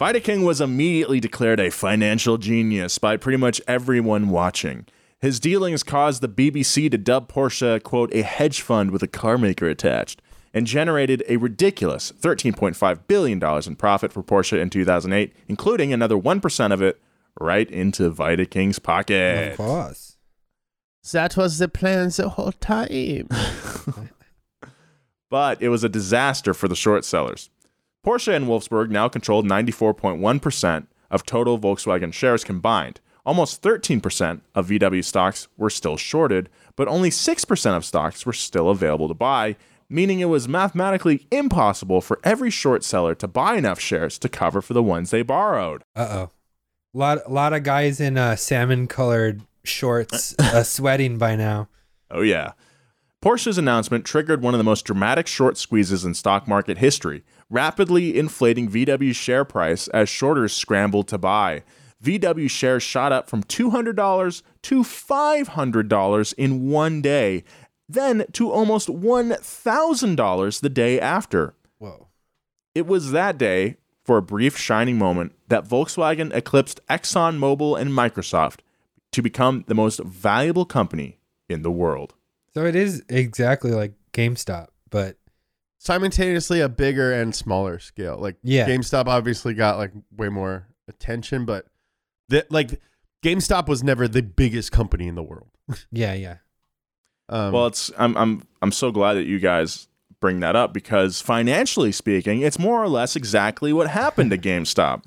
[0.00, 4.86] Wiedeking was immediately declared a financial genius by pretty much everyone watching.
[5.18, 9.36] His dealings caused the BBC to dub Porsche, quote, a hedge fund with a car
[9.36, 10.22] maker attached,
[10.54, 16.72] and generated a ridiculous $13.5 billion in profit for Porsche in 2008, including another 1%
[16.72, 16.98] of it
[17.38, 19.50] right into Wiedeking's pocket.
[19.50, 20.16] Of course.
[21.12, 23.28] That was the plan the whole time.
[25.30, 27.50] but it was a disaster for the short sellers.
[28.04, 33.00] Porsche and Wolfsburg now controlled 94.1% of total Volkswagen shares combined.
[33.26, 38.70] Almost 13% of VW stocks were still shorted, but only 6% of stocks were still
[38.70, 39.56] available to buy,
[39.90, 44.62] meaning it was mathematically impossible for every short seller to buy enough shares to cover
[44.62, 45.82] for the ones they borrowed.
[45.94, 46.30] Uh oh.
[46.94, 51.68] A lot, a lot of guys in uh, salmon colored shorts uh, sweating by now.
[52.10, 52.52] Oh, yeah.
[53.22, 58.16] Porsche's announcement triggered one of the most dramatic short squeezes in stock market history, rapidly
[58.16, 61.62] inflating VW's share price as shorters scrambled to buy.
[62.02, 67.44] VW shares shot up from $200 to $500 in one day,
[67.88, 71.54] then to almost $1,000 the day after.
[71.78, 72.08] Whoa.
[72.74, 78.60] It was that day, for a brief shining moment, that Volkswagen eclipsed ExxonMobil and Microsoft
[79.12, 82.14] to become the most valuable company in the world.
[82.54, 85.16] So it is exactly like GameStop, but
[85.82, 88.18] Simultaneously, a bigger and smaller scale.
[88.18, 88.68] Like Yeah.
[88.68, 91.64] GameStop obviously got like way more attention, but
[92.28, 92.82] the, like
[93.24, 95.48] GameStop was never the biggest company in the world.
[95.90, 96.36] yeah, yeah.
[97.30, 99.88] Um, Well, it's I'm I'm I'm so glad that you guys
[100.20, 105.06] bring that up because financially speaking, it's more or less exactly what happened to GameStop.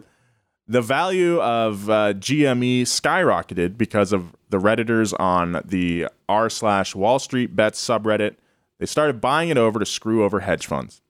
[0.68, 7.20] The value of uh, GME skyrocketed because of the redditors on the r slash Wall
[7.20, 8.38] Street Bets subreddit.
[8.80, 11.02] They started buying it over to screw over hedge funds.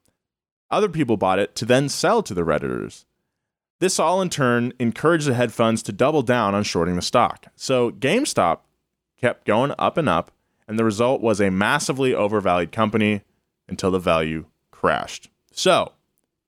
[0.70, 3.06] Other people bought it to then sell to the redditors.
[3.80, 7.48] This all in turn encouraged the hedge funds to double down on shorting the stock.
[7.56, 8.60] So GameStop
[9.20, 10.32] kept going up and up,
[10.68, 13.22] and the result was a massively overvalued company
[13.68, 15.30] until the value crashed.
[15.52, 15.94] So,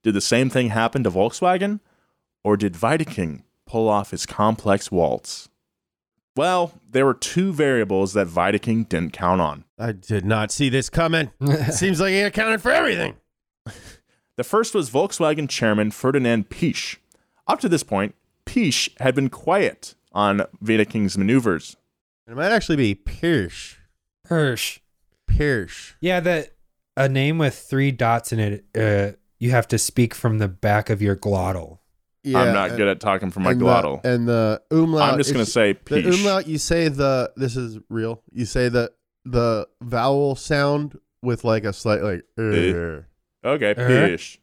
[0.04, 1.80] did the same thing happen to Volkswagen,
[2.44, 5.50] or did Wiedeking pull off his complex waltz?
[6.36, 9.64] Well, there were two variables that Wiedeking didn't count on.
[9.80, 11.32] I did not see this coming.
[11.72, 13.16] Seems like he accounted for everything.
[14.38, 16.98] The first was Volkswagen chairman Ferdinand Piech.
[17.48, 21.78] Up to this point, Piech had been quiet on Wiedeking's maneuvers.
[22.28, 23.76] It might actually be Pierce.
[24.26, 24.80] Hirsch.
[25.28, 25.94] Pierce.
[26.02, 26.50] Yeah, that
[26.98, 28.66] a name with three dots in it.
[28.76, 31.80] Uh, you have to speak from the back of your glottal.
[32.26, 34.04] I'm not good at talking from my and the- glottal.
[34.06, 35.12] and the umlaut.
[35.12, 36.14] I'm just gonna if- say the Piech.
[36.14, 36.48] umlaut.
[36.48, 37.32] You say the.
[37.36, 38.22] This is real.
[38.32, 38.92] You say the
[39.26, 42.24] the vowel sound with like a slight like.
[42.40, 43.08] er.
[43.44, 43.76] Okay, Er?
[43.76, 44.38] Piech.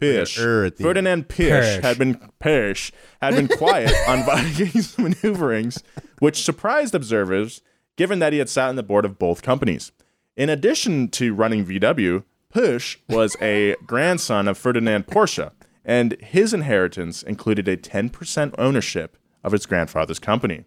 [0.00, 0.38] Piech.
[0.38, 1.82] Like er Ferdinand Piech Piech.
[1.82, 2.90] had been Piech
[3.22, 5.82] had been quiet on Viking's maneuverings,
[6.18, 7.62] which surprised observers,
[7.96, 9.92] given that he had sat on the board of both companies.
[10.36, 15.52] In addition to running VW, Piech was a grandson of Ferdinand Porsche,
[15.84, 20.64] and his inheritance included a 10% ownership of his grandfather's company.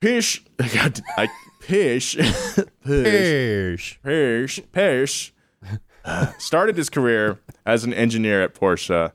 [0.00, 1.28] Piech, God, I,
[1.62, 2.16] Piech,
[2.84, 3.98] Piech, Pierce.
[4.04, 5.30] Piech, Piech
[6.04, 9.12] uh, started his career as an engineer at Porsche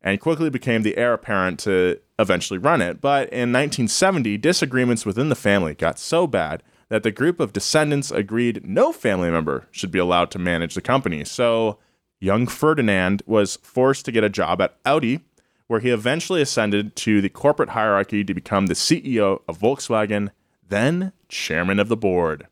[0.00, 3.00] and quickly became the heir apparent to eventually run it.
[3.00, 8.10] But in 1970, disagreements within the family got so bad that the group of descendants
[8.10, 11.24] agreed no family member should be allowed to manage the company.
[11.24, 11.78] So
[12.22, 15.20] young Ferdinand was forced to get a job at Audi,
[15.66, 20.30] where he eventually ascended to the corporate hierarchy to become the CEO of Volkswagen,
[20.68, 22.46] then chairman of the board.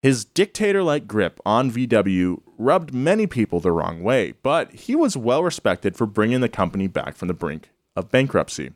[0.00, 5.16] His dictator like grip on VW rubbed many people the wrong way, but he was
[5.16, 8.72] well respected for bringing the company back from the brink of bankruptcy.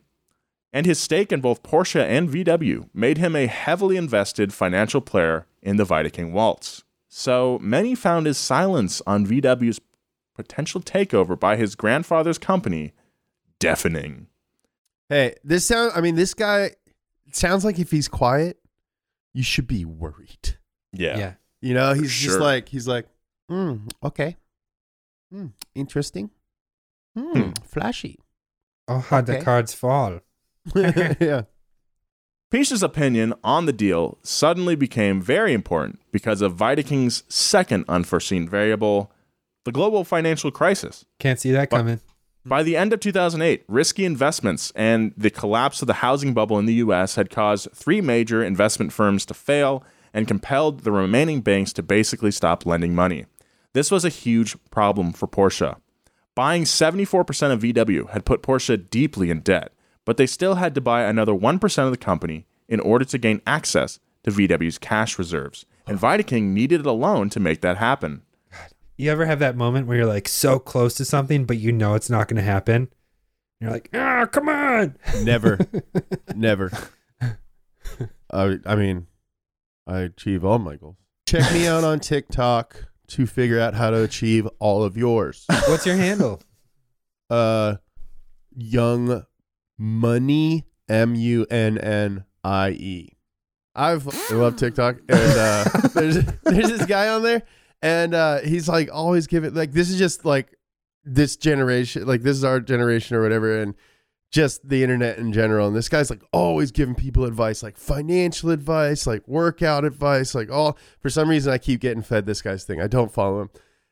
[0.73, 5.47] And his stake in both Porsche and VW made him a heavily invested financial player
[5.61, 6.83] in the Wiedeking Waltz.
[7.09, 9.79] So many found his silence on VW's
[10.35, 12.93] potential takeover by his grandfather's company
[13.59, 14.27] deafening.
[15.09, 15.93] Hey, this sound.
[15.95, 16.71] I mean, this guy
[17.31, 18.59] sounds like if he's quiet,
[19.33, 20.57] you should be worried.
[20.93, 21.17] Yeah.
[21.17, 21.33] Yeah.
[21.61, 23.07] You know, he's just like he's like,
[23.49, 24.37] hmm, okay,
[25.31, 26.29] hmm, interesting,
[27.15, 28.19] hmm, flashy.
[28.87, 30.19] Oh, how the cards fall.
[30.75, 31.43] yeah.
[32.49, 39.11] Peach's opinion on the deal suddenly became very important because of Wiedeking's second unforeseen variable,
[39.65, 41.03] the global financial crisis.
[41.19, 41.99] Can't see that But- coming.
[42.45, 46.65] By the end of 2008, risky investments and the collapse of the housing bubble in
[46.65, 49.83] the US had caused three major investment firms to fail
[50.13, 53.25] and compelled the remaining banks to basically stop lending money.
[53.73, 55.75] This was a huge problem for Porsche.
[56.35, 59.73] Buying 74% of VW had put Porsche deeply in debt,
[60.07, 63.41] but they still had to buy another 1% of the company in order to gain
[63.45, 65.65] access to VW's cash reserves.
[65.85, 68.21] And Wiedeking needed a loan to make that happen.
[68.95, 71.93] You ever have that moment where you're like so close to something, but you know
[71.93, 72.87] it's not going to happen?
[73.59, 74.95] You're like, ah, come on.
[75.23, 75.59] Never,
[76.35, 76.71] never.
[78.31, 79.07] I, I mean,
[79.85, 80.95] I achieve all my goals.
[81.27, 85.43] Check me out on TikTok to figure out how to achieve all of yours.
[85.67, 86.41] What's your handle?
[87.29, 87.75] Uh,
[88.55, 89.25] young
[89.77, 93.17] money, M U N N I E.
[93.75, 97.43] I've I love TikTok, and uh, there's there's this guy on there,
[97.81, 100.55] and uh, he's like always giving like this is just like
[101.05, 103.75] this generation, like this is our generation or whatever, and
[104.31, 105.67] just the internet in general.
[105.67, 110.51] And this guy's like always giving people advice, like financial advice, like workout advice, like
[110.51, 110.77] all.
[110.99, 112.81] For some reason, I keep getting fed this guy's thing.
[112.81, 113.49] I don't follow him.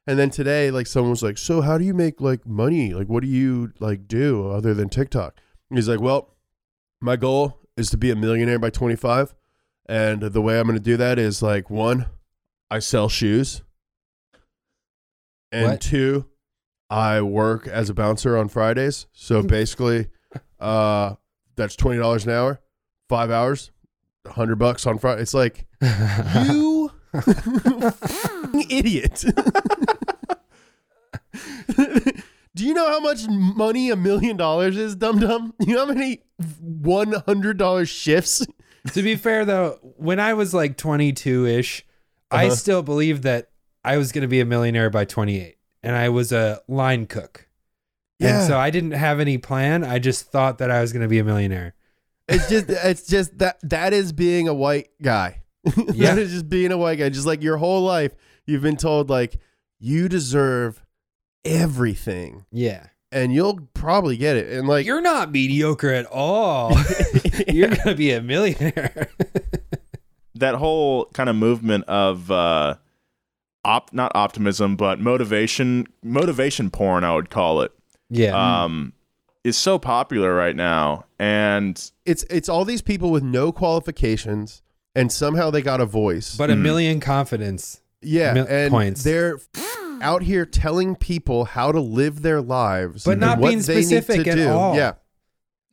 [0.08, 2.94] And then today, like someone was like, "So how do you make like money?
[2.94, 6.34] Like what do you like do other than TikTok?" He's like, "Well,
[7.02, 9.34] my goal is to be a millionaire by 25,
[9.88, 12.06] and the way I'm going to do that is like one,
[12.72, 13.62] I sell shoes,
[15.52, 15.82] and What?
[15.82, 16.26] two,
[16.90, 19.08] I work as a bouncer on Fridays.
[19.12, 20.08] So basically,
[20.60, 21.16] uh,
[21.56, 22.62] that's twenty dollars an hour,
[23.10, 23.72] five hours,
[24.28, 25.22] hundred bucks on Friday.
[25.24, 26.92] It's like you
[28.70, 29.24] idiot.
[32.56, 35.54] Do you know how much money a million dollars is, dum dum?
[35.60, 36.22] You know how many
[36.60, 38.46] one hundred dollar shifts?
[38.94, 41.86] to be fair though, when I was like 22 ish,
[42.32, 42.56] I Uh-huh.
[42.56, 43.50] still believed that
[43.84, 47.48] I was going to be a millionaire by 28, and I was a line cook.
[48.20, 48.40] Yeah.
[48.40, 49.84] And so I didn't have any plan.
[49.84, 51.76] I just thought that I was going to be a millionaire.
[52.30, 55.42] It's just it's just that that is being a white guy.
[55.94, 56.16] Yeah.
[56.16, 57.10] that is just being a white guy.
[57.10, 58.14] Just like your whole life,
[58.46, 59.38] you've been told like
[59.80, 60.82] you deserve
[61.46, 62.88] everything, Yeah.
[63.12, 64.52] and you'll probably get it.
[64.52, 66.72] And like You're not mediocre at all.
[67.48, 69.10] You're going to be a millionaire.
[70.36, 72.76] that whole kind of movement of uh
[73.64, 77.72] op not optimism but motivation motivation porn I would call it
[78.10, 78.64] yeah.
[78.64, 78.92] um
[79.46, 84.62] is so popular right now and it's it's all these people with no qualifications,
[84.94, 86.36] and somehow they got a voice.
[86.36, 87.82] but a million confidence.
[88.02, 89.04] yeah, mil- and points.
[89.04, 89.40] they're
[90.02, 93.84] out here telling people how to live their lives, But not what being they need
[93.84, 94.50] specific to at do.
[94.50, 94.76] all.
[94.76, 94.94] Yeah,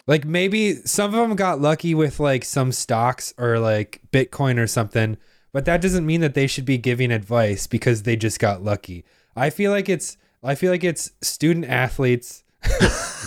[0.07, 4.67] Like maybe some of them got lucky with like some stocks or like Bitcoin or
[4.67, 5.17] something,
[5.53, 9.05] but that doesn't mean that they should be giving advice because they just got lucky.
[9.37, 12.43] I feel like it's I feel like it's student athletes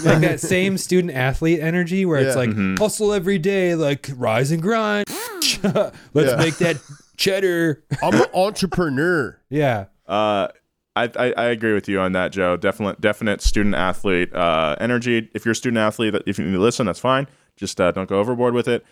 [0.03, 2.41] like that same student athlete energy where it's Yeah.
[2.41, 5.05] like hustle every day, like rise and grind.
[5.63, 5.95] Let's
[6.31, 6.35] Yeah.
[6.37, 6.77] make that
[7.17, 7.83] cheddar.
[8.03, 9.39] I'm an entrepreneur.
[9.49, 9.85] Yeah.
[10.07, 10.49] uh
[10.95, 12.55] I, I, I agree with you on that, Joe.
[12.55, 15.29] Definite, definite student athlete uh, energy.
[15.33, 17.27] If you're a student athlete, if you need to listen, that's fine.
[17.57, 18.85] Just uh, don't go overboard with it.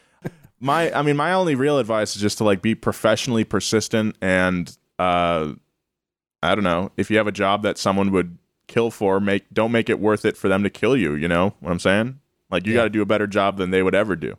[0.60, 4.76] My, I mean, my only real advice is just to like be professionally persistent and
[5.00, 5.54] uh,
[6.42, 8.38] I don't know if you have a job that someone would
[8.68, 11.16] kill for, make don't make it worth it for them to kill you.
[11.16, 12.20] You know what I'm saying?
[12.50, 12.80] Like you Yeah.
[12.80, 14.38] got to do a better job than they would ever do.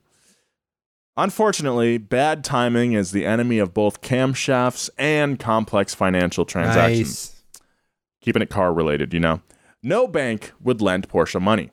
[1.17, 7.34] Unfortunately, bad timing is the enemy of both camshafts and complex financial transactions Nice.
[8.25, 9.43] Keeping it car related, you know.
[9.83, 11.71] No bank would lend Porsche money.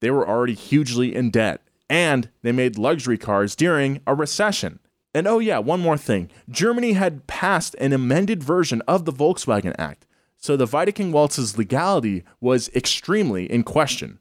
[0.00, 4.78] They were already hugely in debt, and they made luxury cars during a recession.
[5.14, 9.74] And oh, yeah, one more thing Germany had passed an amended version of the Volkswagen
[9.78, 10.06] Act,
[10.38, 14.20] so the Wiedeking Waltz's legality was extremely in question.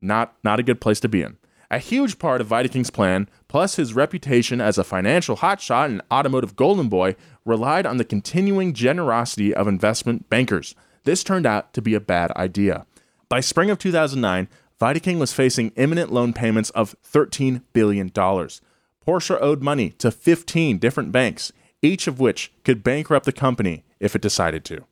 [0.00, 1.36] Not, not a good place to be in.
[1.70, 6.56] A huge part of Wiedeking's plan, plus his reputation as a financial hotshot and automotive
[6.56, 10.74] golden boy, relied on the continuing generosity of investment bankers.
[11.04, 12.86] This turned out to be a bad idea.
[13.28, 14.48] By spring of 2009,
[14.80, 18.10] Wiedeking was facing imminent loan payments of $13 billion.
[18.10, 21.52] Porsche owed money to 15 different banks,
[21.82, 24.84] each of which could bankrupt the company if it decided to.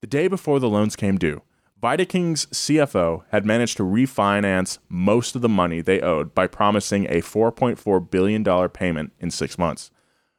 [0.00, 1.42] The day before the loans came due,
[1.82, 7.20] Wiedeking's CFO had managed to refinance most of the money they owed by promising a
[7.20, 9.90] $4.4 billion payment in six months.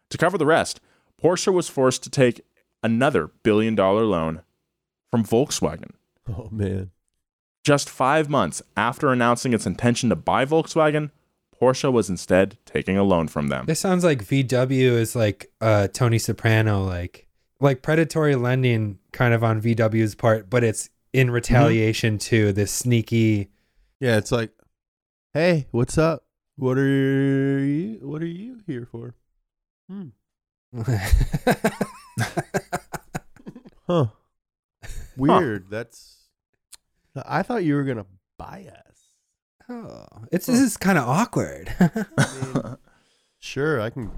[0.09, 0.79] To cover the rest,
[1.21, 2.41] Porsche was forced to take
[2.81, 4.41] another billion dollar loan
[5.15, 5.91] from Volkswagen.
[6.27, 6.91] Oh man.
[7.63, 11.11] Just five months after announcing its intention to buy Volkswagen,
[11.59, 13.65] Porsche was instead taking a loan from them.
[13.65, 17.27] This sounds like VW is like uh, Tony Soprano, like
[17.61, 23.49] like predatory lending, kind of on VW's part, but it's in retaliation to this sneaky.
[24.01, 24.51] Yeah, it's like,
[25.33, 26.25] hey, what's up?
[26.57, 27.99] What are you?
[28.01, 29.15] What are you here for?
[29.89, 30.09] Hmm.
[33.87, 34.07] Huh.
[35.17, 35.69] Weird.
[35.69, 36.17] That's.
[37.25, 38.05] I thought you were gonna
[38.37, 39.09] buy us.
[39.69, 41.73] oh, it's this is kind of awkward.
[43.45, 44.09] Sure, I can.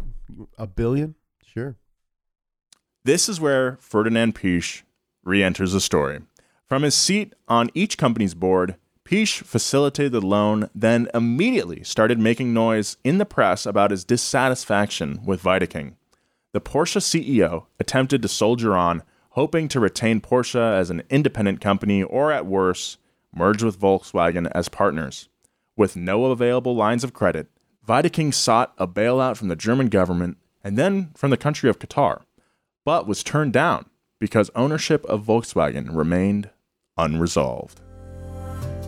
[0.57, 1.15] A billion?
[1.43, 1.75] Sure.
[3.03, 4.83] This is where Ferdinand Piech
[5.21, 6.21] re enters the story.
[6.65, 12.53] From his seat on each company's board, Piech facilitated the loan, then immediately started making
[12.53, 15.95] noise in the press about his dissatisfaction with Wiedeking.
[16.53, 19.03] The Porsche CEO attempted to soldier on,
[19.37, 22.97] hoping to retain Porsche as an independent company or, at worst,
[23.31, 25.29] merge with Volkswagen as partners.
[25.75, 27.45] With no available lines of credit,
[27.87, 32.23] Wiedeking sought a bailout from the German government and then from the country of Qatar,
[32.83, 33.85] but was turned down
[34.19, 36.49] because ownership of Volkswagen remained
[36.97, 37.79] unresolved.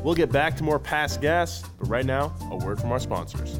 [0.03, 3.59] We'll get back to more past gas, but right now, a word from our sponsors.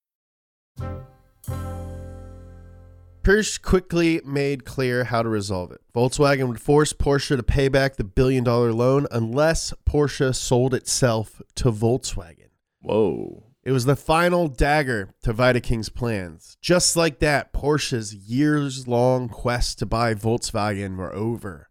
[3.23, 5.81] Pierce quickly made clear how to resolve it.
[5.93, 11.39] Volkswagen would force Porsche to pay back the billion dollar loan unless Porsche sold itself
[11.55, 12.49] to Volkswagen.
[12.81, 13.43] Whoa.
[13.63, 16.57] It was the final dagger to Wiedeking's plans.
[16.61, 21.69] Just like that, Porsche's years long quest to buy Volkswagen were over.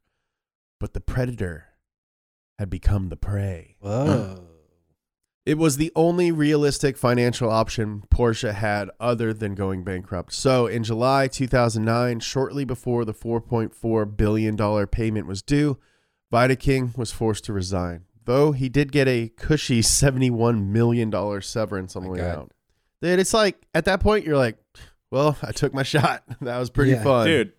[0.79, 1.65] But the predator
[2.61, 3.75] had become the prey.
[3.81, 4.50] Whoa.
[5.51, 10.33] It was the only realistic financial option Porsche had other than going bankrupt.
[10.33, 15.77] So, in July 2009, shortly before the $4.4 billion payment was due,
[16.33, 18.05] Wiedeking was forced to resign.
[18.27, 22.53] Though he did get a cushy $71 million severance on the way out.
[23.03, 24.57] Dude, it's like, at that point, you're like,
[25.11, 26.23] well, I took my shot.
[26.43, 27.03] That was pretty Yeah.
[27.03, 27.27] fun.
[27.27, 27.53] Dude,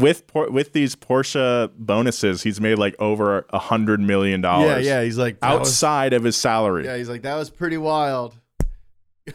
[0.00, 4.84] with Por- with these Porsche bonuses, he's made like over a hundred million dollars.
[4.86, 4.98] yeah.
[4.98, 5.04] yeah.
[5.04, 6.84] He's like, that was- outside of his salary.
[6.84, 8.34] yeah, he's like, that was pretty wild.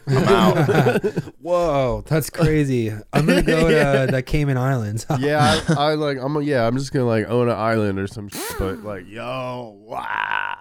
[0.08, 1.04] I'm out.
[1.40, 2.90] Whoa, that's crazy.
[3.12, 5.06] I'm gonna go to the Cayman Islands.
[5.20, 6.18] yeah, I, I like.
[6.20, 6.42] I'm.
[6.42, 8.28] Yeah, I'm just gonna like own an island or some.
[8.28, 10.56] Shit, but like, yo, wow.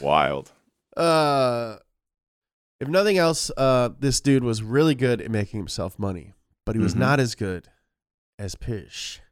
[0.00, 0.52] Wild.
[0.96, 1.76] uh,
[2.80, 6.32] If nothing else, uh, this dude was really good at making himself money,
[6.68, 6.98] but he was Mhm.
[6.98, 7.68] not as good
[8.38, 9.22] as Pish.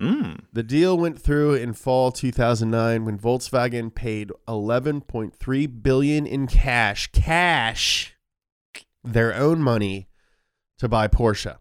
[0.00, 0.44] Mm.
[0.52, 8.14] The deal went through in fall 2009 when Volkswagen paid 11.3 billion in cash, cash,
[9.02, 10.06] their own money
[10.78, 11.58] to buy Porsche.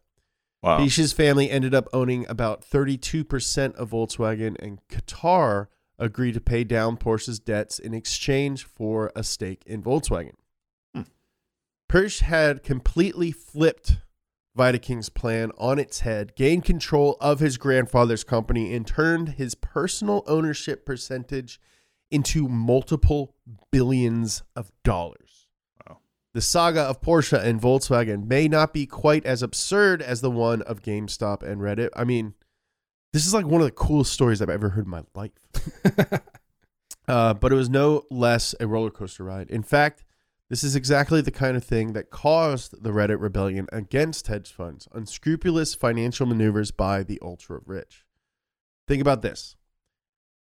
[0.62, 0.78] Wow.
[0.78, 6.98] Pish's family ended up owning about 32% of Volkswagen, and Qatar agreed to pay down
[6.98, 10.36] Porsche's debts in exchange for a stake in Volkswagen.
[10.94, 11.04] Hmm.
[11.90, 13.98] Porsche had completely flipped
[14.58, 20.24] Wiedeking's plan on its head, gained control of his grandfather's company, and turned his personal
[20.28, 21.60] ownership percentage
[22.10, 23.36] into multiple
[23.72, 25.48] billions of dollars.
[25.86, 26.00] Wow.
[26.34, 30.62] The saga of Porsche and Volkswagen may not be quite as absurd as the one
[30.62, 31.90] of GameStop and Reddit.
[31.94, 32.34] I mean,
[33.12, 35.32] this is like one of the coolest stories I've ever heard in my life.
[37.10, 39.50] uh, but it was no less a roller coaster ride.
[39.50, 40.05] In fact,
[40.50, 44.88] this is exactly the kind of thing that caused the Reddit rebellion against hedge funds,
[44.94, 48.06] unscrupulous financial maneuvers by the ultra rich.
[48.88, 49.56] Think about this.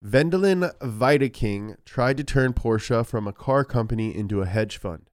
[0.05, 5.09] Wendelin Wiedeking tried to turn Porsche from a car company into a hedge fund.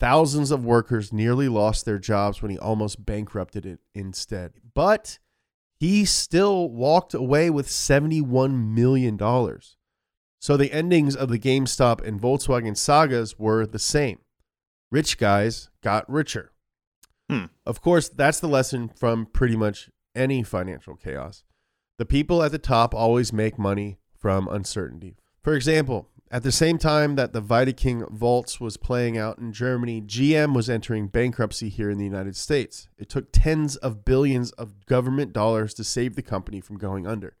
[0.00, 4.54] Thousands of workers nearly lost their jobs when he almost bankrupted it instead.
[4.74, 5.18] But
[5.78, 9.18] he still walked away with $71 million.
[10.42, 14.18] So the endings of the GameStop and Volkswagen sagas were the same.
[14.90, 16.50] Rich guys got richer.
[17.30, 17.44] Hmm.
[17.64, 21.44] Of course, that's the lesson from pretty much any financial chaos.
[21.96, 25.16] The people at the top always make money from uncertainty.
[25.44, 30.02] For example, at the same time that the Wiedeking Waltz was playing out in Germany,
[30.02, 32.88] GM was entering bankruptcy here in the United States.
[32.98, 37.36] It took tens of billions of government dollars to save the company from going under.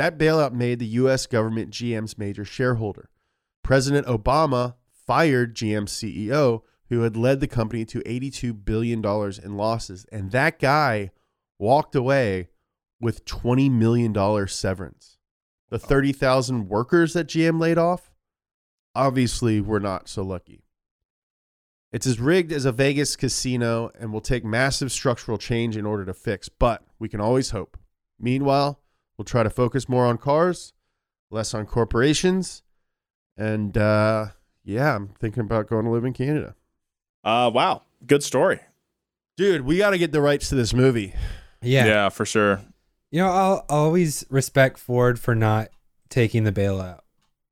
[0.00, 1.26] That bailout made the U.S.
[1.26, 3.10] government GM's major shareholder.
[3.62, 4.76] President Obama
[5.06, 10.58] fired GM's CEO, who had led the company to $82 billion in losses, and that
[10.58, 11.10] guy
[11.58, 12.48] walked away
[12.98, 15.18] with $20 million severance.
[15.68, 18.10] The 30,000 workers that GM laid off
[18.94, 20.64] obviously were not so lucky.
[21.92, 26.06] It's as rigged as a Vegas casino and will take massive structural change in order
[26.06, 27.76] to fix, but we can always hope.
[28.18, 28.79] Meanwhile,
[29.20, 30.72] we'll try to focus more on cars,
[31.30, 32.62] less on corporations,
[33.36, 34.28] and uh,
[34.64, 36.54] yeah, I'm thinking about going to live in Canada.
[37.22, 37.82] Uh, wow.
[38.06, 38.60] Good story.
[39.36, 41.12] Dude, we got to get the rights to this movie.
[41.60, 41.84] Yeah.
[41.84, 42.62] Yeah, for sure.
[43.10, 45.68] You know, I'll I'll always respect Ford for not
[46.08, 47.00] taking the bailout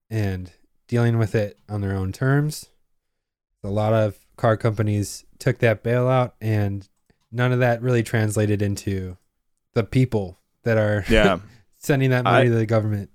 [0.09, 0.51] and
[0.87, 2.71] dealing with it on their own terms.
[3.63, 6.89] A lot of car companies took that bailout and
[7.31, 9.19] none of that really translated into
[9.75, 11.41] the people that are Yeah.
[11.79, 13.11] sending that money I- to the government.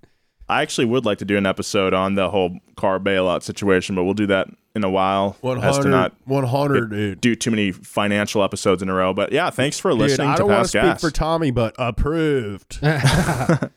[0.50, 4.04] I actually would like to do an episode on the whole car bailout situation, but
[4.04, 5.38] we'll do that in a while.
[5.62, 7.22] As to not 100, get- dude.
[7.22, 9.14] do too many financial episodes in a row.
[9.14, 11.00] But yeah, thanks for Dude, listening I to don't want to speak Gas.
[11.02, 12.78] for Tommy, but approved.
[12.84, 13.68] uh,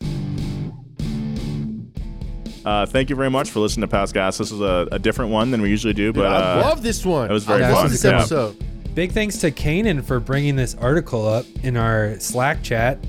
[2.85, 4.37] thank you very much for listening to Past Gas.
[4.37, 6.83] This was a, a different one than we usually do, Dude, but I uh, love
[6.83, 7.29] this one.
[7.29, 7.75] It was very I fun.
[7.83, 8.17] love this Yeah.
[8.19, 8.61] episode.
[8.93, 12.99] Big thanks to Kanan for bringing this article up in our Slack chat.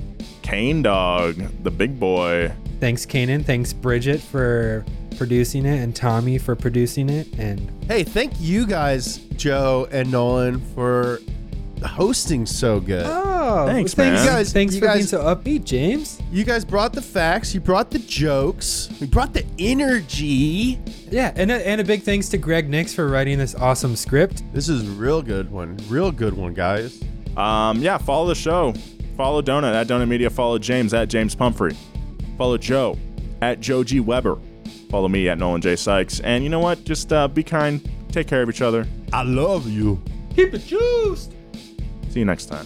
[0.49, 2.51] Kane Dog, the big boy.
[2.79, 3.45] Thanks, Kanan.
[3.45, 4.83] Thanks, Bridget, for
[5.15, 7.27] producing it, and Tommy for producing it.
[7.37, 11.19] And Hey, thank you guys, Joe and Nolan, for
[11.85, 13.05] hosting so good.
[13.05, 14.25] oh, Thanks, thanks, man.
[14.25, 16.19] You guys- thanks you for being so upbeat, James.
[16.31, 20.79] You guys brought the facts, you brought the jokes, we brought the energy.
[21.11, 24.41] Yeah, and a, and a big thanks to Greg Nix for writing this awesome script.
[24.51, 25.77] This is a real good one.
[25.87, 26.99] Real good one, guys.
[27.37, 28.73] Um, yeah, follow the show.
[29.19, 30.29] Follow Donut at Donut Media.
[30.29, 31.75] Follow James at James Pumphrey.
[32.37, 32.97] Follow Joe
[33.41, 34.37] at Joe G Weber.
[34.89, 36.21] Follow me at Nolan J Sykes.
[36.21, 36.85] And you know what?
[36.85, 37.85] Just uh, be kind.
[38.13, 38.87] Take care of each other.
[39.11, 40.01] I love you.
[40.37, 41.33] Keep it juiced.
[42.09, 42.65] See you next time.